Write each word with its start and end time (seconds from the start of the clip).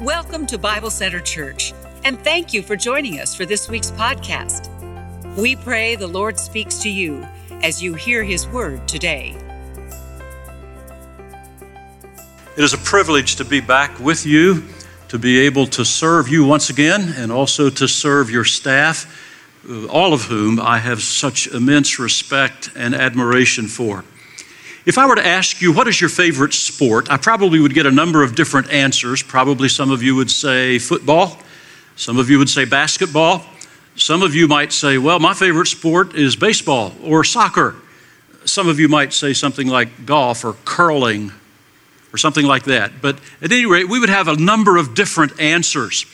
Welcome 0.00 0.46
to 0.46 0.58
Bible 0.58 0.90
Center 0.90 1.20
Church, 1.20 1.72
and 2.02 2.18
thank 2.24 2.52
you 2.52 2.62
for 2.62 2.74
joining 2.74 3.20
us 3.20 3.32
for 3.32 3.46
this 3.46 3.68
week's 3.68 3.92
podcast. 3.92 4.68
We 5.36 5.54
pray 5.54 5.94
the 5.94 6.08
Lord 6.08 6.36
speaks 6.36 6.78
to 6.78 6.90
you 6.90 7.24
as 7.62 7.80
you 7.80 7.94
hear 7.94 8.24
His 8.24 8.44
word 8.48 8.88
today. 8.88 9.36
It 12.56 12.64
is 12.64 12.74
a 12.74 12.78
privilege 12.78 13.36
to 13.36 13.44
be 13.44 13.60
back 13.60 13.96
with 14.00 14.26
you, 14.26 14.64
to 15.10 15.18
be 15.18 15.38
able 15.38 15.68
to 15.68 15.84
serve 15.84 16.28
you 16.28 16.44
once 16.44 16.70
again, 16.70 17.14
and 17.16 17.30
also 17.30 17.70
to 17.70 17.86
serve 17.86 18.28
your 18.28 18.44
staff, 18.44 19.06
uh, 19.70 19.86
all 19.86 20.12
of 20.12 20.24
whom 20.24 20.58
I 20.58 20.78
have 20.78 21.02
such 21.02 21.46
immense 21.46 22.00
respect 22.00 22.68
and 22.74 22.96
admiration 22.96 23.68
for. 23.68 24.04
If 24.86 24.98
I 24.98 25.06
were 25.06 25.14
to 25.14 25.26
ask 25.26 25.62
you, 25.62 25.72
what 25.72 25.88
is 25.88 25.98
your 25.98 26.10
favorite 26.10 26.52
sport? 26.52 27.10
I 27.10 27.16
probably 27.16 27.58
would 27.58 27.72
get 27.72 27.86
a 27.86 27.90
number 27.90 28.22
of 28.22 28.34
different 28.34 28.70
answers. 28.70 29.22
Probably 29.22 29.68
some 29.68 29.90
of 29.90 30.02
you 30.02 30.14
would 30.14 30.30
say 30.30 30.78
football, 30.78 31.38
some 31.96 32.18
of 32.18 32.28
you 32.28 32.38
would 32.38 32.50
say 32.50 32.66
basketball, 32.66 33.44
some 33.96 34.22
of 34.22 34.34
you 34.34 34.46
might 34.46 34.72
say, 34.72 34.98
well, 34.98 35.18
my 35.20 35.32
favorite 35.32 35.68
sport 35.68 36.14
is 36.14 36.36
baseball 36.36 36.92
or 37.02 37.24
soccer. 37.24 37.76
Some 38.44 38.68
of 38.68 38.78
you 38.78 38.88
might 38.88 39.14
say 39.14 39.32
something 39.32 39.68
like 39.68 40.04
golf 40.04 40.44
or 40.44 40.54
curling 40.64 41.32
or 42.12 42.18
something 42.18 42.44
like 42.44 42.64
that. 42.64 43.00
But 43.00 43.18
at 43.40 43.52
any 43.52 43.64
rate, 43.64 43.88
we 43.88 43.98
would 43.98 44.10
have 44.10 44.28
a 44.28 44.36
number 44.36 44.76
of 44.76 44.94
different 44.94 45.40
answers. 45.40 46.04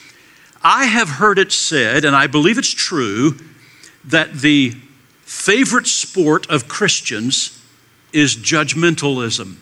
I 0.63 0.85
have 0.85 1.09
heard 1.09 1.39
it 1.39 1.51
said, 1.51 2.05
and 2.05 2.15
I 2.15 2.29
believe 2.29 2.57
it's 2.57 2.73
true, 2.73 3.37
that 4.05 4.33
the 4.33 4.77
favorite 5.23 5.87
sport 5.87 6.49
of 6.49 6.69
Christians 6.69 7.60
is 8.13 8.37
judgmentalism. 8.37 9.57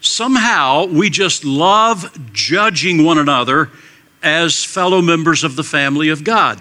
Somehow 0.00 0.86
we 0.86 1.10
just 1.10 1.44
love 1.44 2.32
judging 2.32 3.04
one 3.04 3.18
another 3.18 3.70
as 4.22 4.64
fellow 4.64 5.02
members 5.02 5.44
of 5.44 5.56
the 5.56 5.64
family 5.64 6.08
of 6.08 6.24
God. 6.24 6.60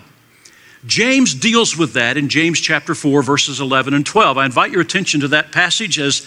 James 0.85 1.33
deals 1.33 1.75
with 1.75 1.94
that 1.94 2.17
in 2.17 2.30
James 2.30 2.59
chapter 2.59 2.95
4, 2.95 3.22
verses 3.22 3.59
11 3.59 3.94
and 3.94 4.05
12. 4.05 4.38
I 4.38 4.45
invite 4.45 4.72
your 4.72 4.81
attention 4.81 5.19
to 5.22 5.27
that 5.30 5.52
passage 5.52 5.99
as 5.99 6.25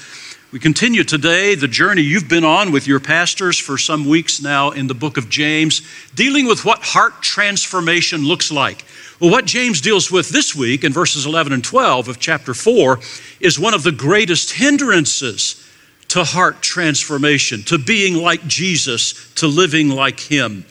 we 0.53 0.59
continue 0.59 1.05
today 1.05 1.55
the 1.55 1.69
journey 1.69 2.03
you've 2.03 2.29
been 2.29 2.45
on 2.45 2.73
with 2.73 2.89
your 2.89 2.99
pastors 2.99 3.57
for 3.57 3.79
some 3.79 4.05
weeks 4.05 4.43
now 4.43 4.71
in 4.73 4.89
the 4.89 4.95
book 4.95 5.17
of 5.17 5.29
James, 5.29 5.83
dealing 6.17 6.47
with 6.47 6.65
what 6.65 6.81
heart 6.83 7.23
transformation 7.23 8.25
looks 8.25 8.51
like. 8.51 8.85
Well, 9.21 9.31
what 9.31 9.45
James 9.45 9.81
deals 9.81 10.11
with 10.11 10.31
this 10.31 10.53
week 10.53 10.83
in 10.83 10.93
verses 10.93 11.25
11 11.25 11.53
and 11.53 11.63
12 11.63 12.09
of 12.09 12.19
chapter 12.19 12.53
4 12.53 12.99
is 13.39 13.61
one 13.61 13.75
of 13.75 13.85
the 13.85 13.93
greatest 13.93 14.51
hindrances 14.51 15.65
to 16.09 16.25
heart 16.25 16.63
transformation, 16.63 17.63
to 17.65 17.79
being 17.79 18.17
like 18.17 18.45
Jesus, 18.49 19.33
to 19.35 19.47
living 19.47 19.89
like 19.89 20.19
Him. 20.19 20.65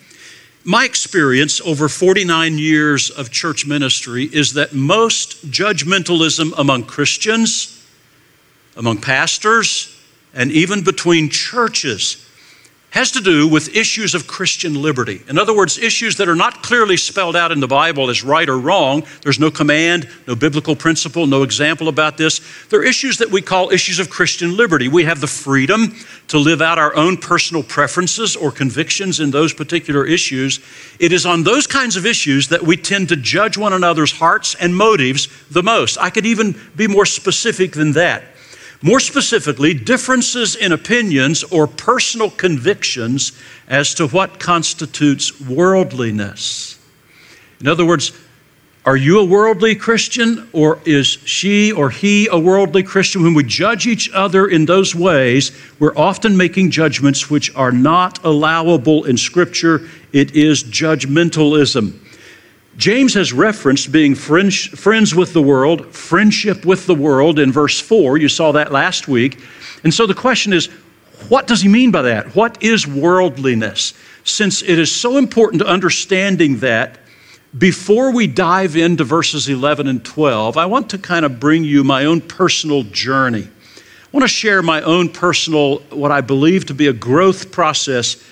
My 0.66 0.84
experience 0.84 1.62
over 1.62 1.88
49 1.88 2.58
years 2.58 3.10
of 3.12 3.32
church 3.32 3.66
ministry 3.66 4.26
is 4.26 4.54
that 4.54 4.74
most 4.74 5.50
judgmentalism 5.50 6.52
among 6.58 6.84
Christians, 6.84 7.79
among 8.80 9.02
pastors, 9.02 9.96
and 10.34 10.52
even 10.52 10.84
between 10.84 11.30
churches 11.30 12.26
has 12.92 13.12
to 13.12 13.22
do 13.22 13.48
with 13.48 13.76
issues 13.76 14.16
of 14.16 14.26
Christian 14.26 14.82
liberty. 14.82 15.22
In 15.28 15.38
other 15.38 15.56
words, 15.56 15.78
issues 15.78 16.16
that 16.18 16.28
are 16.28 16.36
not 16.36 16.64
clearly 16.64 16.98
spelled 16.98 17.36
out 17.36 17.52
in 17.52 17.60
the 17.60 17.68
Bible 17.68 18.10
as 18.10 18.24
right 18.24 18.50
or 18.50 18.58
wrong. 18.58 19.04
There's 19.22 19.40
no 19.40 19.52
command, 19.52 20.10
no 20.26 20.36
biblical 20.36 20.76
principle, 20.76 21.28
no 21.28 21.44
example 21.44 21.88
about 21.88 22.18
this. 22.18 22.42
They're 22.70 22.84
issues 22.84 23.20
that 23.20 23.30
we 23.30 23.44
call 23.44 23.70
issues 23.70 24.00
of 24.00 24.10
Christian 24.10 24.58
liberty. 24.58 24.88
We 24.88 25.04
have 25.04 25.22
the 25.22 25.28
freedom 25.28 25.94
to 26.30 26.40
live 26.40 26.64
out 26.64 26.80
our 26.80 26.96
own 26.96 27.18
personal 27.18 27.62
preferences 27.62 28.36
or 28.36 28.52
convictions 28.52 29.20
in 29.20 29.30
those 29.30 29.54
particular 29.54 30.04
issues. 30.04 30.60
It 31.00 31.12
is 31.12 31.28
on 31.28 31.44
those 31.44 31.68
kinds 31.68 31.96
of 31.96 32.08
issues 32.08 32.48
that 32.48 32.64
we 32.64 32.76
tend 32.76 33.10
to 33.10 33.16
judge 33.16 33.56
one 33.56 33.74
another's 33.74 34.14
hearts 34.14 34.56
and 34.56 34.76
motives 34.76 35.28
the 35.52 35.62
most. 35.62 36.00
I 36.00 36.10
could 36.10 36.26
even 36.26 36.60
be 36.76 36.88
more 36.88 37.06
specific 37.06 37.74
than 37.74 37.92
that. 37.92 38.24
More 38.82 39.02
specifically, 39.02 39.74
differences 39.74 40.56
in 40.56 40.72
opinions 40.72 41.44
or 41.44 41.68
personal 41.68 42.30
convictions 42.30 43.34
as 43.68 43.94
to 43.96 44.08
what 44.08 44.40
constitutes 44.40 45.40
worldliness. 45.42 46.80
In 47.60 47.68
other 47.68 47.86
words, 47.86 48.14
are 48.86 48.96
you 48.96 49.20
a 49.20 49.26
worldly 49.26 49.76
Christian 49.76 50.48
or 50.54 50.80
is 50.86 51.06
she 51.06 51.74
or 51.74 51.90
he 51.90 52.28
a 52.32 52.40
worldly 52.40 52.82
Christian? 52.82 53.22
When 53.22 53.34
we 53.34 53.44
judge 53.44 53.86
each 53.86 54.10
other 54.14 54.48
in 54.48 54.66
those 54.66 54.96
ways, 54.96 55.52
we're 55.80 55.96
often 55.98 56.38
making 56.38 56.72
judgments 56.72 57.30
which 57.30 57.54
are 57.56 57.74
not 57.74 58.24
allowable 58.24 59.04
in 59.04 59.18
Scripture. 59.18 59.90
It 60.14 60.36
is 60.36 60.64
judgmentalism. 60.64 62.00
James 62.80 63.14
has 63.14 63.34
referenced 63.34 63.92
being 63.92 64.16
friends 64.16 65.14
with 65.14 65.34
the 65.34 65.42
world, 65.42 65.94
friendship 65.94 66.66
with 66.66 66.86
the 66.86 66.96
world 66.96 67.38
in 67.38 67.52
verse 67.52 67.78
4. 67.78 68.18
You 68.18 68.30
saw 68.30 68.54
that 68.54 68.72
last 68.72 69.06
week. 69.06 69.44
And 69.84 69.94
so 69.94 70.08
the 70.08 70.14
question 70.14 70.54
is, 70.54 70.68
what 71.28 71.46
does 71.46 71.62
he 71.62 71.68
mean 71.68 71.92
by 71.92 72.04
that? 72.04 72.38
What 72.38 72.64
is 72.64 72.88
worldliness? 72.88 73.94
Since 74.24 74.62
it 74.62 74.80
is 74.80 74.90
so 74.90 75.18
important 75.18 75.62
to 75.62 75.68
understanding 75.68 76.60
that, 76.60 77.00
before 77.58 78.14
we 78.14 78.28
dive 78.28 78.78
into 78.78 79.04
verses 79.04 79.50
11 79.50 79.88
and 79.88 80.06
12, 80.06 80.56
I 80.56 80.66
want 80.66 80.90
to 80.92 80.98
kind 80.98 81.26
of 81.26 81.38
bring 81.38 81.66
you 81.66 81.84
my 81.84 82.06
own 82.06 82.22
personal 82.22 82.84
journey. 82.84 83.44
I 83.76 84.08
want 84.14 84.24
to 84.24 84.30
share 84.30 84.62
my 84.62 84.82
own 84.84 85.10
personal, 85.10 85.80
what 85.90 86.12
I 86.12 86.22
believe 86.22 86.68
to 86.68 86.74
be 86.74 86.88
a 86.88 86.94
growth 86.94 87.52
process 87.52 88.24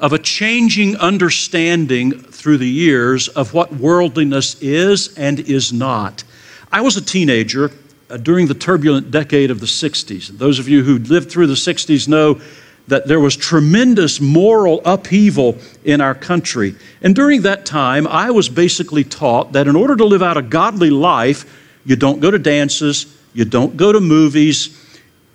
of 0.00 0.12
a 0.12 0.18
changing 0.18 0.96
understanding 0.96 2.12
through 2.12 2.58
the 2.58 2.68
years 2.68 3.28
of 3.28 3.54
what 3.54 3.72
worldliness 3.72 4.60
is 4.60 5.16
and 5.16 5.40
is 5.40 5.72
not. 5.72 6.24
I 6.72 6.80
was 6.80 6.96
a 6.96 7.04
teenager 7.04 7.70
uh, 8.10 8.16
during 8.16 8.46
the 8.46 8.54
turbulent 8.54 9.10
decade 9.10 9.50
of 9.50 9.60
the 9.60 9.66
60s. 9.66 10.28
Those 10.38 10.58
of 10.58 10.68
you 10.68 10.82
who 10.82 10.98
lived 10.98 11.30
through 11.30 11.46
the 11.46 11.54
60s 11.54 12.08
know 12.08 12.40
that 12.88 13.06
there 13.06 13.20
was 13.20 13.36
tremendous 13.36 14.20
moral 14.20 14.82
upheaval 14.84 15.56
in 15.84 16.00
our 16.00 16.14
country. 16.14 16.74
And 17.00 17.14
during 17.14 17.42
that 17.42 17.64
time, 17.64 18.06
I 18.06 18.30
was 18.30 18.48
basically 18.48 19.04
taught 19.04 19.52
that 19.52 19.68
in 19.68 19.76
order 19.76 19.96
to 19.96 20.04
live 20.04 20.22
out 20.22 20.36
a 20.36 20.42
godly 20.42 20.90
life, 20.90 21.62
you 21.86 21.96
don't 21.96 22.20
go 22.20 22.30
to 22.30 22.38
dances, 22.38 23.06
you 23.32 23.44
don't 23.44 23.76
go 23.76 23.90
to 23.92 24.00
movies. 24.00 24.80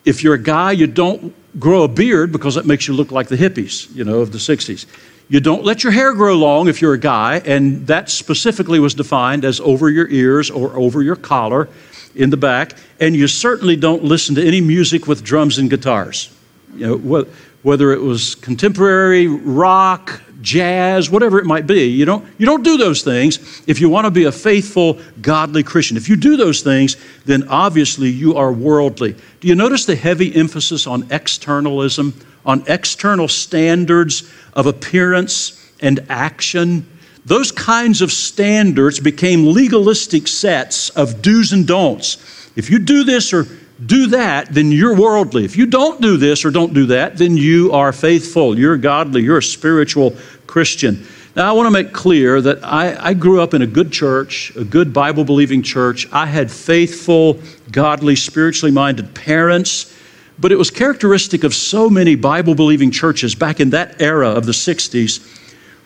If 0.05 0.23
you're 0.23 0.35
a 0.35 0.41
guy, 0.41 0.73
you 0.73 0.87
don't 0.87 1.33
grow 1.57 1.83
a 1.83 1.87
beard 1.87 2.31
because 2.31 2.55
that 2.55 2.65
makes 2.65 2.87
you 2.87 2.93
look 2.93 3.11
like 3.11 3.27
the 3.27 3.37
hippies, 3.37 3.93
you 3.95 4.03
know, 4.03 4.19
of 4.19 4.31
the 4.31 4.37
60s. 4.37 4.85
You 5.29 5.39
don't 5.39 5.63
let 5.63 5.83
your 5.83 5.91
hair 5.91 6.13
grow 6.13 6.35
long 6.35 6.67
if 6.67 6.81
you're 6.81 6.93
a 6.93 6.99
guy, 6.99 7.41
and 7.45 7.85
that 7.87 8.09
specifically 8.09 8.79
was 8.79 8.93
defined 8.93 9.45
as 9.45 9.59
over 9.59 9.89
your 9.89 10.07
ears 10.07 10.49
or 10.49 10.75
over 10.75 11.03
your 11.03 11.15
collar 11.15 11.69
in 12.15 12.31
the 12.31 12.37
back. 12.37 12.73
And 12.99 13.15
you 13.15 13.27
certainly 13.27 13.75
don't 13.75 14.03
listen 14.03 14.35
to 14.35 14.45
any 14.45 14.59
music 14.59 15.07
with 15.07 15.23
drums 15.23 15.57
and 15.59 15.69
guitars. 15.69 16.35
You 16.75 16.97
know, 16.97 17.25
whether 17.61 17.91
it 17.91 18.01
was 18.01 18.35
contemporary, 18.35 19.27
rock, 19.27 20.21
jazz, 20.41 21.09
whatever 21.09 21.39
it 21.39 21.45
might 21.45 21.67
be. 21.67 21.85
You 21.85 22.05
don't, 22.05 22.25
you 22.37 22.45
don't 22.45 22.63
do 22.63 22.77
those 22.77 23.01
things 23.01 23.61
if 23.67 23.79
you 23.81 23.89
want 23.89 24.05
to 24.05 24.11
be 24.11 24.25
a 24.25 24.31
faithful, 24.31 24.99
godly 25.21 25.63
Christian. 25.63 25.97
If 25.97 26.09
you 26.09 26.15
do 26.15 26.37
those 26.37 26.61
things, 26.61 26.97
then 27.25 27.47
obviously 27.47 28.09
you 28.09 28.35
are 28.35 28.51
worldly. 28.51 29.15
Do 29.39 29.47
you 29.47 29.55
notice 29.55 29.85
the 29.85 29.95
heavy 29.95 30.35
emphasis 30.35 30.87
on 30.87 31.07
externalism, 31.11 32.13
on 32.45 32.63
external 32.67 33.27
standards 33.27 34.31
of 34.53 34.65
appearance 34.65 35.71
and 35.81 36.05
action? 36.09 36.85
Those 37.25 37.51
kinds 37.51 38.01
of 38.01 38.11
standards 38.11 38.99
became 38.99 39.47
legalistic 39.47 40.27
sets 40.27 40.89
of 40.91 41.21
do's 41.21 41.51
and 41.51 41.67
don'ts. 41.67 42.17
If 42.55 42.69
you 42.69 42.79
do 42.79 43.03
this 43.03 43.33
or 43.33 43.45
do 43.85 44.07
that, 44.07 44.53
then 44.53 44.71
you're 44.71 44.95
worldly. 44.95 45.45
If 45.45 45.55
you 45.55 45.65
don't 45.65 46.01
do 46.01 46.17
this 46.17 46.43
or 46.43 46.51
don't 46.51 46.73
do 46.73 46.87
that, 46.87 47.17
then 47.17 47.37
you 47.37 47.71
are 47.71 47.93
faithful. 47.93 48.57
You're 48.57 48.77
godly. 48.77 49.23
You're 49.23 49.37
a 49.37 49.43
spiritual 49.43 50.15
Christian. 50.47 51.05
Now, 51.35 51.49
I 51.49 51.51
want 51.53 51.67
to 51.67 51.71
make 51.71 51.93
clear 51.93 52.41
that 52.41 52.63
I, 52.63 52.97
I 52.99 53.13
grew 53.13 53.41
up 53.41 53.53
in 53.53 53.61
a 53.61 53.67
good 53.67 53.91
church, 53.91 54.53
a 54.55 54.63
good 54.63 54.93
Bible 54.93 55.23
believing 55.23 55.61
church. 55.61 56.07
I 56.11 56.25
had 56.25 56.51
faithful, 56.51 57.39
godly, 57.71 58.15
spiritually 58.15 58.71
minded 58.71 59.15
parents. 59.15 59.95
But 60.39 60.51
it 60.51 60.55
was 60.55 60.71
characteristic 60.71 61.43
of 61.43 61.53
so 61.53 61.89
many 61.89 62.15
Bible 62.15 62.55
believing 62.55 62.91
churches 62.91 63.35
back 63.35 63.59
in 63.59 63.69
that 63.71 64.01
era 64.01 64.29
of 64.29 64.45
the 64.45 64.53
60s 64.53 65.39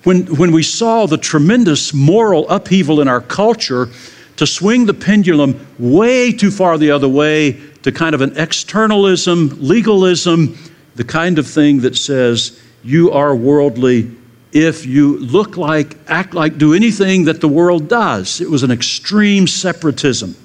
when, 0.04 0.26
when 0.36 0.52
we 0.52 0.64
saw 0.64 1.06
the 1.06 1.18
tremendous 1.18 1.94
moral 1.94 2.48
upheaval 2.50 3.02
in 3.02 3.08
our 3.08 3.22
culture 3.22 3.90
to 4.38 4.48
swing 4.48 4.86
the 4.86 4.94
pendulum 4.94 5.68
way 5.78 6.32
too 6.32 6.52
far 6.52 6.78
the 6.78 6.92
other 6.92 7.10
way 7.10 7.60
to 7.84 7.92
kind 7.92 8.16
of 8.16 8.22
an 8.22 8.38
externalism, 8.38 9.50
legalism, 9.60 10.58
the 10.96 11.04
kind 11.04 11.38
of 11.38 11.48
thing 11.48 11.82
that 11.82 11.96
says 11.96 12.60
you 12.84 13.12
are 13.12 13.36
worldly 13.36 14.12
if 14.54 14.86
you 14.86 15.18
look 15.18 15.58
like, 15.58 15.98
act 16.08 16.36
like, 16.36 16.60
do 16.60 16.74
anything 16.74 17.26
that 17.26 17.42
the 17.42 17.48
world 17.48 17.90
does. 17.90 18.40
It 18.40 18.50
was 18.50 18.62
an 18.62 18.70
extreme 18.70 19.48
separatism. 19.48 20.36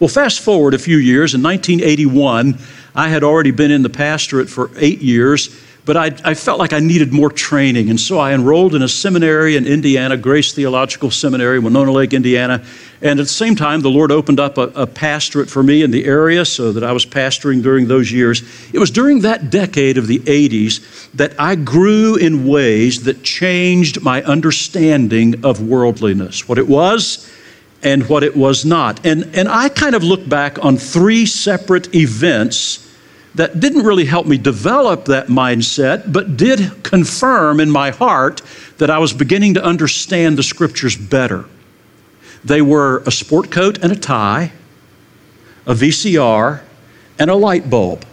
Well, 0.00 0.08
fast 0.08 0.40
forward 0.40 0.74
a 0.74 0.78
few 0.78 0.96
years. 0.96 1.34
In 1.34 1.42
1981, 1.42 2.58
I 2.94 3.08
had 3.08 3.22
already 3.22 3.52
been 3.52 3.70
in 3.70 3.82
the 3.82 3.88
pastorate 3.88 4.50
for 4.50 4.70
eight 4.76 5.00
years 5.00 5.48
but 5.88 5.96
I, 5.96 6.14
I, 6.22 6.34
felt 6.34 6.58
like 6.58 6.74
I 6.74 6.80
needed 6.80 7.14
more 7.14 7.30
training. 7.30 7.88
And 7.88 7.98
so 7.98 8.18
I 8.18 8.34
enrolled 8.34 8.74
in 8.74 8.82
a 8.82 8.88
seminary 8.88 9.56
in 9.56 9.66
Indiana, 9.66 10.18
Grace 10.18 10.52
Theological 10.52 11.10
Seminary, 11.10 11.58
Winona 11.58 11.92
Lake, 11.92 12.12
Indiana. 12.12 12.62
And 13.00 13.18
at 13.18 13.22
the 13.22 13.32
same 13.32 13.56
time, 13.56 13.80
the 13.80 13.88
Lord 13.88 14.12
opened 14.12 14.38
up 14.38 14.58
a, 14.58 14.64
a 14.74 14.86
pastorate 14.86 15.48
for 15.48 15.62
me 15.62 15.82
in 15.82 15.90
the 15.90 16.04
area 16.04 16.44
so 16.44 16.72
that 16.72 16.84
I 16.84 16.92
was 16.92 17.06
pastoring 17.06 17.62
during 17.62 17.88
those 17.88 18.12
years. 18.12 18.42
It 18.74 18.78
was 18.78 18.90
during 18.90 19.20
that 19.20 19.48
decade 19.48 19.96
of 19.96 20.08
the 20.08 20.18
80s 20.18 21.10
that 21.12 21.32
I 21.40 21.54
grew 21.54 22.16
in 22.16 22.46
ways 22.46 23.04
that 23.04 23.22
changed 23.22 24.02
my 24.02 24.22
understanding 24.24 25.42
of 25.42 25.62
worldliness, 25.62 26.46
what 26.46 26.58
it 26.58 26.68
was 26.68 27.32
and 27.82 28.06
what 28.10 28.24
it 28.24 28.36
was 28.36 28.66
not. 28.66 29.06
And, 29.06 29.34
and 29.34 29.48
I 29.48 29.70
kind 29.70 29.94
of 29.94 30.04
look 30.04 30.28
back 30.28 30.62
on 30.62 30.76
three 30.76 31.24
separate 31.24 31.94
events 31.94 32.84
that 33.38 33.60
didn't 33.60 33.84
really 33.84 34.04
help 34.04 34.26
me 34.26 34.36
develop 34.36 35.04
that 35.04 35.28
mindset, 35.28 36.12
but 36.12 36.36
did 36.36 36.82
confirm 36.82 37.60
in 37.60 37.70
my 37.70 37.90
heart 37.90 38.42
that 38.78 38.90
I 38.90 38.98
was 38.98 39.12
beginning 39.12 39.54
to 39.54 39.64
understand 39.64 40.36
the 40.36 40.42
scriptures 40.42 40.96
better. 40.96 41.44
They 42.44 42.60
were 42.60 42.98
a 43.06 43.12
sport 43.12 43.52
coat 43.52 43.78
and 43.80 43.92
a 43.92 43.96
tie, 43.96 44.50
a 45.66 45.74
VCR, 45.74 46.62
and 47.20 47.30
a 47.30 47.36
light 47.36 47.70
bulb. 47.70 48.04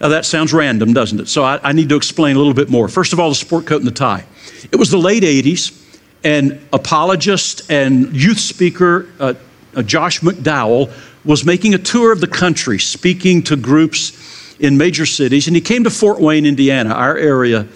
Now 0.00 0.08
that 0.08 0.24
sounds 0.24 0.54
random, 0.54 0.94
doesn't 0.94 1.20
it? 1.20 1.28
So 1.28 1.44
I, 1.44 1.60
I, 1.62 1.72
need 1.72 1.90
to 1.90 1.96
explain 1.96 2.36
a 2.36 2.38
little 2.38 2.54
bit 2.54 2.70
more. 2.70 2.88
First 2.88 3.12
of 3.12 3.20
all, 3.20 3.28
the 3.28 3.34
sport 3.34 3.66
coat 3.66 3.82
and 3.82 3.86
the 3.86 3.90
tie. 3.90 4.24
It 4.72 4.76
was 4.76 4.90
the 4.90 4.96
late 4.96 5.22
80s, 5.22 5.78
and 6.24 6.66
apologist 6.72 7.70
and 7.70 8.10
youth 8.16 8.38
speaker 8.38 9.08
uh, 9.20 9.34
uh, 9.74 9.82
Josh 9.82 10.20
McDowell 10.20 10.92
was 11.24 11.44
making 11.44 11.74
a 11.74 11.78
tour 11.78 12.12
of 12.12 12.20
the 12.20 12.26
country, 12.26 12.78
speaking 12.78 13.42
to 13.44 13.56
groups 13.56 14.56
in 14.58 14.76
major 14.76 15.06
cities, 15.06 15.46
and 15.46 15.56
he 15.56 15.62
came 15.62 15.84
to 15.84 15.90
Fort 15.90 16.20
Wayne, 16.20 16.46
Indiana, 16.46 16.92
our 16.94 17.16
area. 17.16 17.66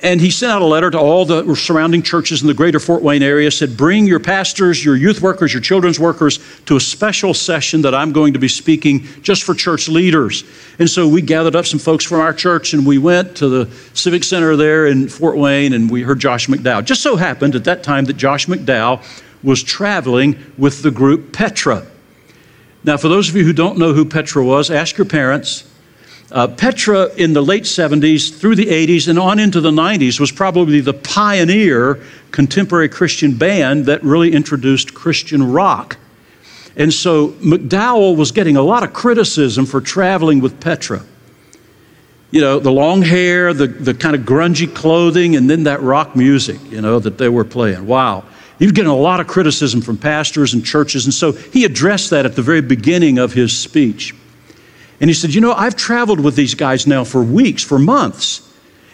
And 0.00 0.20
he 0.20 0.30
sent 0.30 0.52
out 0.52 0.60
a 0.60 0.66
letter 0.66 0.90
to 0.90 0.98
all 0.98 1.24
the 1.24 1.54
surrounding 1.54 2.02
churches 2.02 2.42
in 2.42 2.48
the 2.48 2.52
greater 2.52 2.78
Fort 2.78 3.02
Wayne 3.02 3.22
area, 3.22 3.50
said, 3.50 3.74
Bring 3.74 4.06
your 4.06 4.20
pastors, 4.20 4.84
your 4.84 4.96
youth 4.96 5.22
workers, 5.22 5.54
your 5.54 5.62
children's 5.62 5.98
workers 5.98 6.40
to 6.66 6.76
a 6.76 6.80
special 6.80 7.32
session 7.32 7.80
that 7.82 7.94
I'm 7.94 8.12
going 8.12 8.34
to 8.34 8.38
be 8.38 8.48
speaking 8.48 9.04
just 9.22 9.44
for 9.44 9.54
church 9.54 9.88
leaders. 9.88 10.44
And 10.78 10.90
so 10.90 11.08
we 11.08 11.22
gathered 11.22 11.56
up 11.56 11.64
some 11.64 11.78
folks 11.78 12.04
from 12.04 12.20
our 12.20 12.34
church 12.34 12.74
and 12.74 12.86
we 12.86 12.98
went 12.98 13.34
to 13.38 13.48
the 13.48 13.74
Civic 13.94 14.24
Center 14.24 14.56
there 14.56 14.88
in 14.88 15.08
Fort 15.08 15.38
Wayne 15.38 15.72
and 15.72 15.90
we 15.90 16.02
heard 16.02 16.18
Josh 16.18 16.48
McDowell. 16.48 16.84
Just 16.84 17.00
so 17.00 17.16
happened 17.16 17.54
at 17.54 17.64
that 17.64 17.82
time 17.82 18.04
that 18.04 18.18
Josh 18.18 18.44
McDowell 18.44 19.02
was 19.42 19.62
traveling 19.62 20.36
with 20.58 20.82
the 20.82 20.90
group 20.90 21.32
Petra. 21.32 21.86
Now, 22.84 22.98
for 22.98 23.08
those 23.08 23.30
of 23.30 23.36
you 23.36 23.44
who 23.44 23.54
don't 23.54 23.78
know 23.78 23.94
who 23.94 24.04
Petra 24.04 24.44
was, 24.44 24.70
ask 24.70 24.98
your 24.98 25.06
parents. 25.06 25.68
Uh, 26.30 26.48
Petra 26.48 27.06
in 27.14 27.32
the 27.32 27.42
late 27.42 27.64
70s 27.64 28.36
through 28.38 28.56
the 28.56 28.66
80s 28.66 29.08
and 29.08 29.18
on 29.18 29.38
into 29.38 29.60
the 29.60 29.70
90s 29.70 30.20
was 30.20 30.30
probably 30.32 30.80
the 30.80 30.92
pioneer 30.92 32.00
contemporary 32.30 32.88
Christian 32.88 33.36
band 33.36 33.86
that 33.86 34.02
really 34.02 34.32
introduced 34.32 34.94
Christian 34.94 35.52
rock. 35.52 35.96
And 36.76 36.92
so 36.92 37.28
McDowell 37.34 38.16
was 38.16 38.32
getting 38.32 38.56
a 38.56 38.62
lot 38.62 38.82
of 38.82 38.92
criticism 38.92 39.64
for 39.64 39.80
traveling 39.80 40.40
with 40.40 40.60
Petra. 40.60 41.04
You 42.32 42.40
know, 42.40 42.58
the 42.58 42.72
long 42.72 43.02
hair, 43.02 43.54
the, 43.54 43.68
the 43.68 43.94
kind 43.94 44.16
of 44.16 44.22
grungy 44.22 44.74
clothing, 44.74 45.36
and 45.36 45.48
then 45.48 45.64
that 45.64 45.80
rock 45.82 46.16
music, 46.16 46.58
you 46.70 46.80
know, 46.80 46.98
that 46.98 47.16
they 47.16 47.28
were 47.28 47.44
playing. 47.44 47.86
Wow. 47.86 48.24
He 48.58 48.66
was 48.66 48.72
getting 48.72 48.90
a 48.90 48.96
lot 48.96 49.20
of 49.20 49.26
criticism 49.26 49.80
from 49.80 49.96
pastors 49.96 50.54
and 50.54 50.64
churches, 50.64 51.04
and 51.04 51.14
so 51.14 51.32
he 51.32 51.64
addressed 51.64 52.10
that 52.10 52.24
at 52.24 52.36
the 52.36 52.42
very 52.42 52.60
beginning 52.60 53.18
of 53.18 53.32
his 53.32 53.56
speech. 53.56 54.14
And 55.00 55.10
he 55.10 55.14
said, 55.14 55.34
You 55.34 55.40
know, 55.40 55.52
I've 55.52 55.76
traveled 55.76 56.20
with 56.20 56.36
these 56.36 56.54
guys 56.54 56.86
now 56.86 57.04
for 57.04 57.22
weeks, 57.22 57.64
for 57.64 57.78
months, 57.78 58.48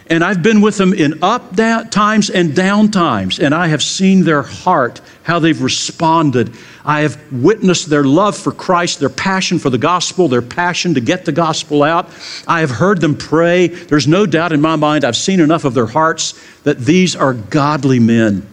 and 0.07 0.25
I've 0.25 0.43
been 0.43 0.61
with 0.61 0.77
them 0.77 0.93
in 0.93 1.23
up 1.23 1.55
down 1.55 1.91
times 1.91 2.31
and 2.31 2.57
down 2.57 2.91
times, 2.91 3.39
and 3.39 3.55
I 3.55 3.69
have 3.69 3.83
seen 3.83 4.25
their 4.25 4.43
heart, 4.43 5.01
how 5.23 5.39
they've 5.39 5.61
responded. 5.61 6.53
I 6.85 7.03
have 7.03 7.33
witnessed 7.33 7.91
their 7.91 8.03
love 8.03 8.37
for 8.37 8.51
Christ, 8.51 8.99
their 8.99 9.09
passion 9.11 9.59
for 9.59 9.71
the 9.71 9.79
gospel, 9.79 10.27
their 10.27 10.43
passion 10.43 10.95
to 10.95 11.01
get 11.01 11.27
the 11.27 11.33
gospel 11.33 11.83
out. 11.83 12.09
I 12.49 12.61
have 12.61 12.71
heard 12.71 13.01
them 13.01 13.15
pray. 13.15 13.69
There's 13.69 14.09
no 14.09 14.25
doubt 14.27 14.53
in 14.53 14.61
my 14.61 14.75
mind, 14.75 15.05
I've 15.05 15.17
seen 15.17 15.39
enough 15.39 15.65
of 15.65 15.75
their 15.75 15.87
hearts 15.87 16.35
that 16.65 16.79
these 16.79 17.15
are 17.15 17.35
godly 17.35 18.01
men. 18.01 18.49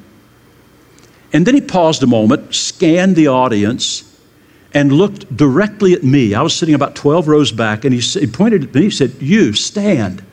And 1.34 1.46
then 1.46 1.56
he 1.56 1.62
paused 1.62 2.04
a 2.04 2.08
moment, 2.08 2.56
scanned 2.56 3.16
the 3.16 3.28
audience, 3.28 4.04
and 4.74 4.92
looked 4.92 5.36
directly 5.36 5.94
at 5.94 6.04
me. 6.04 6.34
I 6.34 6.42
was 6.42 6.56
sitting 6.56 6.76
about 6.76 6.96
12 6.96 7.28
rows 7.28 7.52
back, 7.52 7.86
and 7.86 7.94
he, 7.94 8.00
he 8.00 8.28
pointed 8.28 8.64
at 8.64 8.74
me. 8.74 8.84
He 8.84 8.90
said, 8.90 9.14
You 9.20 9.54
stand. 9.54 10.24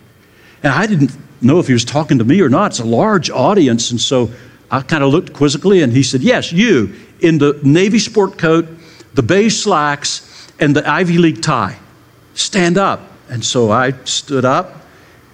And 0.63 0.73
I 0.73 0.87
didn't 0.87 1.17
know 1.43 1.59
if 1.59 1.67
he 1.67 1.73
was 1.73 1.85
talking 1.85 2.19
to 2.19 2.25
me 2.25 2.41
or 2.41 2.49
not. 2.49 2.73
It's 2.73 2.81
a 2.81 2.85
large 2.85 3.31
audience. 3.31 3.91
And 3.91 4.01
so 4.01 4.31
I 4.71 4.81
kind 4.81 5.05
of 5.05 5.11
looked 5.13 5.33
quizzically, 5.33 5.83
and 5.83 5.93
he 5.93 6.03
said, 6.03 6.21
Yes, 6.21 6.53
you, 6.53 6.95
in 7.21 7.39
the 7.39 7.59
Navy 7.63 7.99
sport 7.99 8.39
coat, 8.39 8.67
the 9.15 9.23
beige 9.23 9.57
slacks, 9.57 10.51
and 10.61 10.75
the 10.75 10.89
Ivy 10.89 11.19
League 11.19 11.43
tie. 11.43 11.79
Stand 12.35 12.79
up. 12.79 13.01
And 13.29 13.45
so 13.45 13.71
I 13.71 13.93
stood 14.05 14.45
up, 14.45 14.83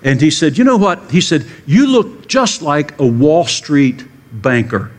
and 0.02 0.20
he 0.20 0.30
said, 0.30 0.56
You 0.56 0.64
know 0.64 0.76
what? 0.76 1.10
He 1.10 1.20
said, 1.20 1.46
You 1.66 1.86
look 1.86 2.28
just 2.28 2.62
like 2.62 2.98
a 3.00 3.06
Wall 3.06 3.44
Street 3.44 4.04
banker. 4.32 4.90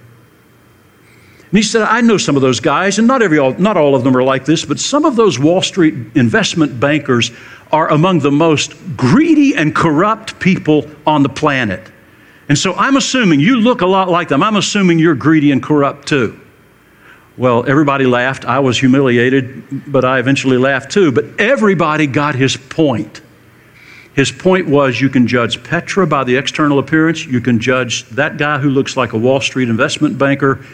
And 1.51 1.57
he 1.57 1.63
said, 1.63 1.81
I 1.81 1.99
know 1.99 2.17
some 2.17 2.37
of 2.37 2.41
those 2.41 2.61
guys, 2.61 2.97
and 2.97 3.09
not, 3.09 3.21
every, 3.21 3.37
not 3.55 3.75
all 3.75 3.93
of 3.93 4.05
them 4.05 4.15
are 4.15 4.23
like 4.23 4.45
this, 4.45 4.63
but 4.63 4.79
some 4.79 5.03
of 5.03 5.17
those 5.17 5.37
Wall 5.37 5.61
Street 5.61 5.93
investment 6.15 6.79
bankers 6.79 7.29
are 7.73 7.91
among 7.91 8.19
the 8.19 8.31
most 8.31 8.73
greedy 8.95 9.53
and 9.57 9.75
corrupt 9.75 10.39
people 10.39 10.89
on 11.05 11.23
the 11.23 11.29
planet. 11.29 11.91
And 12.47 12.57
so 12.57 12.73
I'm 12.75 12.95
assuming 12.95 13.41
you 13.41 13.57
look 13.57 13.81
a 13.81 13.85
lot 13.85 14.07
like 14.07 14.29
them. 14.29 14.41
I'm 14.41 14.55
assuming 14.55 14.97
you're 14.97 15.13
greedy 15.13 15.51
and 15.51 15.61
corrupt 15.61 16.07
too. 16.07 16.39
Well, 17.37 17.65
everybody 17.67 18.05
laughed. 18.05 18.45
I 18.45 18.59
was 18.59 18.79
humiliated, 18.79 19.91
but 19.91 20.05
I 20.05 20.19
eventually 20.19 20.57
laughed 20.57 20.91
too. 20.91 21.11
But 21.11 21.25
everybody 21.37 22.07
got 22.07 22.35
his 22.35 22.55
point. 22.55 23.19
His 24.13 24.31
point 24.31 24.67
was 24.67 25.01
you 25.01 25.09
can 25.09 25.27
judge 25.27 25.61
Petra 25.63 26.07
by 26.07 26.23
the 26.23 26.37
external 26.37 26.79
appearance, 26.79 27.25
you 27.25 27.41
can 27.41 27.59
judge 27.59 28.07
that 28.09 28.37
guy 28.37 28.57
who 28.57 28.69
looks 28.69 28.95
like 28.95 29.13
a 29.13 29.17
Wall 29.17 29.41
Street 29.41 29.69
investment 29.69 30.17
banker 30.17 30.65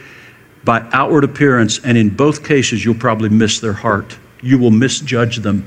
by 0.67 0.85
outward 0.91 1.23
appearance, 1.23 1.79
and 1.79 1.97
in 1.97 2.09
both 2.09 2.45
cases, 2.45 2.83
you'll 2.83 2.93
probably 2.93 3.29
miss 3.29 3.61
their 3.61 3.71
heart. 3.71 4.17
You 4.41 4.57
will 4.57 4.69
misjudge 4.69 5.37
them. 5.37 5.65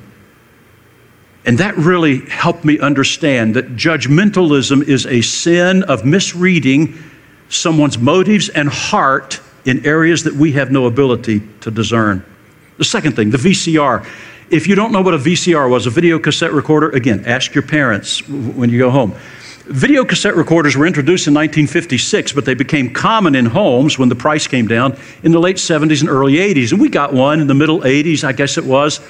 And 1.47 1.56
that 1.56 1.75
really 1.79 2.26
helped 2.26 2.67
me 2.67 2.79
understand 2.79 3.56
that 3.56 3.76
judgmentalism 3.76 4.87
is 4.87 5.06
a 5.06 5.23
sin 5.23 5.85
of 5.85 6.04
misreading 6.04 7.02
someone's 7.49 7.97
motives 7.97 8.50
and 8.50 8.69
heart 8.69 9.40
in 9.64 9.87
areas 9.87 10.25
that 10.25 10.35
we 10.35 10.52
have 10.52 10.71
no 10.71 10.85
ability 10.85 11.40
to 11.62 11.71
discern. 11.71 12.23
The 12.76 12.85
second 12.85 13.16
thing, 13.16 13.30
the 13.30 13.38
VCR. 13.38 14.07
If 14.50 14.66
you 14.66 14.75
don't 14.75 14.92
know 14.92 15.00
what 15.00 15.14
a 15.14 15.19
VCR 15.19 15.71
was, 15.71 15.87
a 15.87 15.90
video 15.90 16.19
cassette 16.19 16.52
recorder, 16.52 16.90
again, 16.90 17.25
ask 17.25 17.54
your 17.54 17.62
parents 17.62 18.28
when 18.28 18.69
you 18.69 18.78
go 18.78 18.90
home. 18.90 19.14
Video 19.67 20.05
cassette 20.05 20.37
recorders 20.37 20.76
were 20.76 20.87
introduced 20.87 21.26
in 21.26 21.35
1956, 21.35 22.33
but 22.33 22.45
they 22.45 22.55
became 22.55 22.93
common 22.93 23.35
in 23.35 23.45
homes 23.45 23.99
when 23.99 24.09
the 24.09 24.14
price 24.14 24.47
came 24.47 24.67
down 24.67 24.97
in 25.23 25.33
the 25.33 25.38
late 25.38 25.57
70s 25.57 26.00
and 26.00 26.09
early 26.09 26.35
80s. 26.35 26.73
And 26.73 26.81
we 26.81 26.88
got 26.88 27.12
one 27.12 27.40
in 27.40 27.47
the 27.47 27.55
middle 27.55 27.81
80s, 27.81 28.25
I 28.25 28.33
guess 28.33 28.57
it 28.57 28.64
was. 28.64 29.00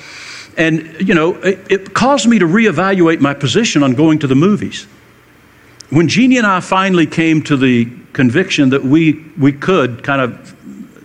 And, 0.57 0.97
you 1.01 1.15
know, 1.15 1.37
it, 1.37 1.71
it 1.71 1.95
caused 1.95 2.29
me 2.29 2.41
to 2.41 2.47
reevaluate 2.47 3.21
my 3.21 3.33
position 3.33 3.83
on 3.83 3.95
going 3.95 4.19
to 4.19 4.27
the 4.27 4.35
movies. 4.35 4.85
When 5.91 6.09
Jeannie 6.09 6.39
and 6.39 6.47
I 6.47 6.61
finally 6.61 7.07
came 7.07 7.43
to 7.43 7.57
the 7.57 7.89
conviction 8.13 8.71
that 8.71 8.83
we, 8.83 9.25
we 9.39 9.53
could 9.53 10.03
kind 10.03 10.21
of 10.21 10.57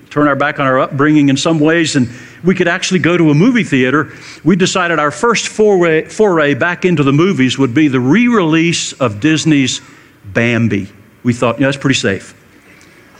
turn 0.09 0.27
our 0.27 0.35
back 0.35 0.59
on 0.59 0.65
our 0.65 0.79
upbringing 0.79 1.29
in 1.29 1.37
some 1.37 1.59
ways 1.59 1.95
and 1.95 2.09
we 2.45 2.55
could 2.55 2.67
actually 2.67 2.99
go 2.99 3.17
to 3.17 3.31
a 3.31 3.33
movie 3.33 3.63
theater, 3.63 4.13
we 4.43 4.55
decided 4.55 4.99
our 4.99 5.11
first 5.11 5.47
foray, 5.47 6.05
foray 6.05 6.53
back 6.53 6.85
into 6.85 7.03
the 7.03 7.13
movies 7.13 7.57
would 7.57 7.73
be 7.73 7.87
the 7.87 7.99
re 7.99 8.27
release 8.27 8.93
of 8.93 9.19
Disney's 9.19 9.81
Bambi. 10.25 10.89
We 11.23 11.33
thought, 11.33 11.59
yeah, 11.59 11.67
that's 11.67 11.77
pretty 11.77 11.99
safe. 11.99 12.33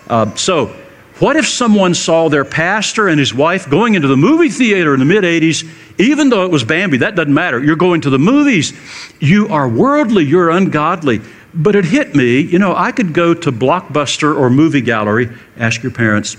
Uh, 0.08 0.34
so, 0.36 0.75
what 1.20 1.38
if 1.38 1.48
someone 1.48 1.94
saw 1.94 2.27
their 2.27 2.44
pastor 2.44 3.08
and 3.08 3.17
his 3.17 3.34
wife 3.34 3.70
going 3.70 3.94
into 3.96 4.08
the 4.08 4.17
movie 4.17 4.50
theater 4.50 4.94
in 4.94 5.00
the 5.00 5.05
mid 5.05 5.24
80s, 5.24 5.67
even 5.98 6.29
though 6.29 6.44
it 6.44 6.51
was 6.51 6.63
Bambi? 6.63 6.98
That 6.98 7.15
doesn't 7.15 7.34
matter. 7.34 7.63
You're 7.63 7.77
going 7.77 8.01
to 8.01 8.10
the 8.10 8.20
movies. 8.20 8.74
You 9.22 9.48
are 9.48 9.67
worldly, 9.67 10.25
you're 10.25 10.50
ungodly. 10.50 11.22
But 11.53 11.77
it 11.77 11.86
hit 11.86 12.13
me, 12.13 12.41
you 12.41 12.60
know, 12.60 12.75
I 12.75 12.91
could 12.91 13.13
go 13.13 13.34
to 13.34 13.50
Blockbuster 13.50 14.38
or 14.38 14.50
Movie 14.50 14.82
Gallery, 14.82 15.29
ask 15.58 15.82
your 15.82 15.94
parents, 15.94 16.36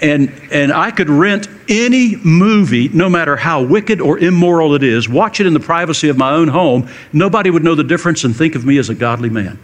and, 0.00 0.30
and 0.50 0.72
I 0.72 0.90
could 0.90 1.08
rent 1.08 1.48
any 1.68 2.16
movie, 2.16 2.88
no 2.88 3.08
matter 3.08 3.36
how 3.36 3.62
wicked 3.62 4.00
or 4.00 4.18
immoral 4.18 4.74
it 4.74 4.82
is, 4.82 5.08
watch 5.08 5.40
it 5.40 5.46
in 5.46 5.54
the 5.54 5.60
privacy 5.60 6.08
of 6.08 6.18
my 6.18 6.32
own 6.32 6.48
home. 6.48 6.88
Nobody 7.12 7.50
would 7.50 7.64
know 7.64 7.74
the 7.74 7.84
difference 7.84 8.24
and 8.24 8.36
think 8.36 8.54
of 8.54 8.64
me 8.64 8.78
as 8.78 8.90
a 8.90 8.94
godly 8.94 9.30
man. 9.30 9.58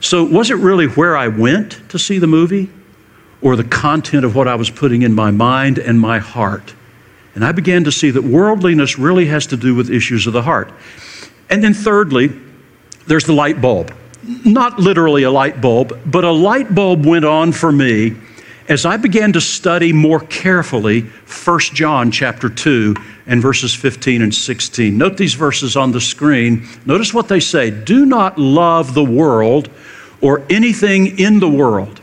So, 0.00 0.24
was 0.24 0.50
it 0.50 0.56
really 0.56 0.86
where 0.86 1.16
I 1.16 1.28
went 1.28 1.88
to 1.90 1.98
see 1.98 2.18
the 2.18 2.26
movie 2.26 2.68
or 3.40 3.56
the 3.56 3.64
content 3.64 4.24
of 4.24 4.34
what 4.34 4.48
I 4.48 4.56
was 4.56 4.68
putting 4.68 5.02
in 5.02 5.14
my 5.14 5.30
mind 5.30 5.78
and 5.78 5.98
my 5.98 6.18
heart? 6.18 6.74
And 7.34 7.44
I 7.44 7.52
began 7.52 7.84
to 7.84 7.92
see 7.92 8.10
that 8.10 8.22
worldliness 8.22 8.98
really 8.98 9.26
has 9.26 9.46
to 9.46 9.56
do 9.56 9.74
with 9.74 9.90
issues 9.90 10.26
of 10.26 10.32
the 10.32 10.42
heart. 10.42 10.72
And 11.48 11.62
then, 11.62 11.72
thirdly, 11.72 12.32
there's 13.06 13.24
the 13.24 13.32
light 13.32 13.60
bulb. 13.60 13.94
Not 14.44 14.78
literally 14.78 15.22
a 15.22 15.30
light 15.30 15.60
bulb, 15.60 15.98
but 16.04 16.24
a 16.24 16.30
light 16.30 16.74
bulb 16.74 17.06
went 17.06 17.24
on 17.24 17.52
for 17.52 17.72
me 17.72 18.16
as 18.68 18.86
I 18.86 18.96
began 18.96 19.32
to 19.32 19.40
study 19.40 19.92
more 19.92 20.20
carefully 20.20 21.02
1 21.02 21.60
John 21.74 22.10
chapter 22.10 22.48
2 22.48 22.94
and 23.26 23.42
verses 23.42 23.74
15 23.74 24.22
and 24.22 24.34
16. 24.34 24.96
Note 24.96 25.16
these 25.16 25.34
verses 25.34 25.76
on 25.76 25.92
the 25.92 26.00
screen. 26.00 26.66
Notice 26.86 27.12
what 27.12 27.28
they 27.28 27.40
say 27.40 27.70
Do 27.70 28.06
not 28.06 28.38
love 28.38 28.94
the 28.94 29.04
world 29.04 29.70
or 30.20 30.42
anything 30.48 31.18
in 31.18 31.40
the 31.40 31.48
world. 31.48 32.00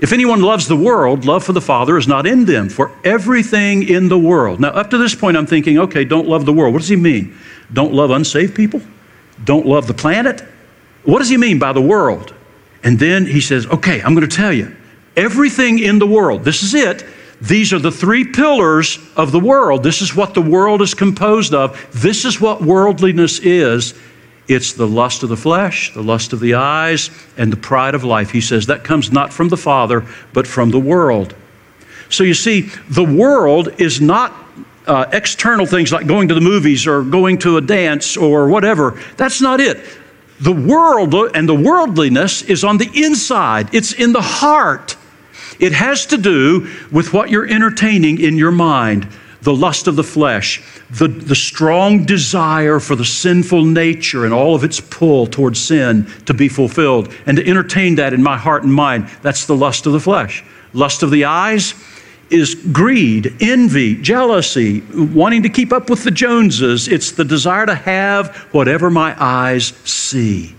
If 0.00 0.14
anyone 0.14 0.40
loves 0.40 0.66
the 0.66 0.76
world, 0.76 1.26
love 1.26 1.44
for 1.44 1.52
the 1.52 1.60
Father 1.60 1.98
is 1.98 2.08
not 2.08 2.26
in 2.26 2.46
them, 2.46 2.70
for 2.70 2.90
everything 3.04 3.86
in 3.86 4.08
the 4.08 4.18
world. 4.18 4.58
Now, 4.58 4.68
up 4.68 4.88
to 4.90 4.98
this 4.98 5.14
point, 5.14 5.36
I'm 5.36 5.46
thinking, 5.46 5.78
okay, 5.78 6.04
don't 6.04 6.26
love 6.26 6.46
the 6.46 6.54
world. 6.54 6.72
What 6.72 6.80
does 6.80 6.88
he 6.88 6.96
mean? 6.96 7.36
Don't 7.72 7.92
love 7.92 8.10
unsaved 8.10 8.54
people? 8.54 8.80
Don't 9.44 9.66
love 9.66 9.86
the 9.86 9.94
planet? 9.94 10.42
What 11.04 11.18
does 11.18 11.28
he 11.28 11.36
mean 11.36 11.58
by 11.58 11.74
the 11.74 11.82
world? 11.82 12.34
And 12.82 12.98
then 12.98 13.26
he 13.26 13.42
says, 13.42 13.66
okay, 13.66 14.00
I'm 14.00 14.14
going 14.14 14.26
to 14.26 14.36
tell 14.36 14.52
you 14.52 14.74
everything 15.20 15.78
in 15.78 15.98
the 15.98 16.06
world. 16.06 16.44
This 16.44 16.62
is 16.62 16.74
it. 16.74 17.04
These 17.40 17.72
are 17.72 17.78
the 17.78 17.92
three 17.92 18.24
pillars 18.24 18.98
of 19.16 19.32
the 19.32 19.40
world. 19.40 19.82
This 19.82 20.02
is 20.02 20.14
what 20.14 20.34
the 20.34 20.42
world 20.42 20.82
is 20.82 20.92
composed 20.94 21.54
of. 21.54 21.88
This 21.92 22.24
is 22.24 22.40
what 22.40 22.60
worldliness 22.60 23.38
is. 23.38 23.94
It's 24.46 24.72
the 24.72 24.86
lust 24.86 25.22
of 25.22 25.28
the 25.28 25.36
flesh, 25.36 25.94
the 25.94 26.02
lust 26.02 26.32
of 26.32 26.40
the 26.40 26.54
eyes, 26.54 27.10
and 27.36 27.52
the 27.52 27.56
pride 27.56 27.94
of 27.94 28.04
life. 28.04 28.30
He 28.30 28.40
says 28.40 28.66
that 28.66 28.84
comes 28.84 29.12
not 29.12 29.32
from 29.32 29.48
the 29.48 29.56
Father, 29.56 30.04
but 30.32 30.46
from 30.46 30.70
the 30.70 30.80
world. 30.80 31.34
So 32.10 32.24
you 32.24 32.34
see, 32.34 32.62
the 32.88 33.04
world 33.04 33.80
is 33.80 34.00
not 34.00 34.34
uh, 34.86 35.06
external 35.12 35.66
things 35.66 35.92
like 35.92 36.06
going 36.06 36.28
to 36.28 36.34
the 36.34 36.40
movies 36.40 36.86
or 36.86 37.04
going 37.04 37.38
to 37.38 37.56
a 37.56 37.60
dance 37.60 38.16
or 38.16 38.48
whatever. 38.48 39.00
That's 39.16 39.40
not 39.40 39.60
it. 39.60 39.78
The 40.40 40.52
world 40.52 41.14
and 41.34 41.48
the 41.48 41.54
worldliness 41.54 42.42
is 42.42 42.64
on 42.64 42.78
the 42.78 42.90
inside, 42.94 43.74
it's 43.74 43.92
in 43.92 44.12
the 44.12 44.22
heart. 44.22 44.96
It 45.60 45.72
has 45.72 46.06
to 46.06 46.16
do 46.16 46.68
with 46.90 47.12
what 47.12 47.30
you're 47.30 47.46
entertaining 47.46 48.20
in 48.20 48.36
your 48.36 48.50
mind 48.50 49.06
the 49.42 49.54
lust 49.54 49.86
of 49.86 49.96
the 49.96 50.04
flesh, 50.04 50.62
the, 50.90 51.08
the 51.08 51.34
strong 51.34 52.04
desire 52.04 52.78
for 52.78 52.94
the 52.94 53.04
sinful 53.04 53.64
nature 53.64 54.24
and 54.24 54.34
all 54.34 54.54
of 54.54 54.64
its 54.64 54.80
pull 54.80 55.26
towards 55.26 55.58
sin 55.58 56.06
to 56.26 56.34
be 56.34 56.48
fulfilled, 56.48 57.12
and 57.26 57.38
to 57.38 57.46
entertain 57.48 57.94
that 57.94 58.12
in 58.12 58.22
my 58.22 58.36
heart 58.36 58.64
and 58.64 58.72
mind. 58.74 59.08
That's 59.22 59.46
the 59.46 59.56
lust 59.56 59.86
of 59.86 59.92
the 59.92 60.00
flesh. 60.00 60.44
Lust 60.72 61.02
of 61.02 61.10
the 61.10 61.24
eyes 61.24 61.74
is 62.28 62.54
greed, 62.54 63.34
envy, 63.40 63.96
jealousy, 63.96 64.82
wanting 64.92 65.42
to 65.42 65.48
keep 65.48 65.72
up 65.72 65.90
with 65.90 66.04
the 66.04 66.10
Joneses. 66.10 66.86
It's 66.86 67.10
the 67.10 67.24
desire 67.24 67.66
to 67.66 67.74
have 67.74 68.36
whatever 68.52 68.90
my 68.90 69.16
eyes 69.18 69.68
see. 69.84 70.54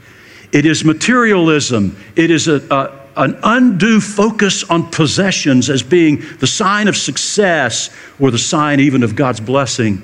It 0.51 0.65
is 0.65 0.84
materialism. 0.84 1.96
It 2.17 2.29
is 2.29 2.50
a, 2.50 2.62
a 2.70 3.00
an 3.15 3.38
undue 3.44 4.00
focus 4.00 4.63
on 4.63 4.89
possessions 4.89 5.70
as 5.70 5.84
being 5.84 6.24
the 6.39 6.48
sign 6.48 6.88
of 6.88 6.96
success 6.96 7.89
or 8.20 8.32
the 8.32 8.38
sign 8.38 8.80
even 8.80 9.03
of 9.03 9.15
God's 9.15 9.39
blessing. 9.39 10.03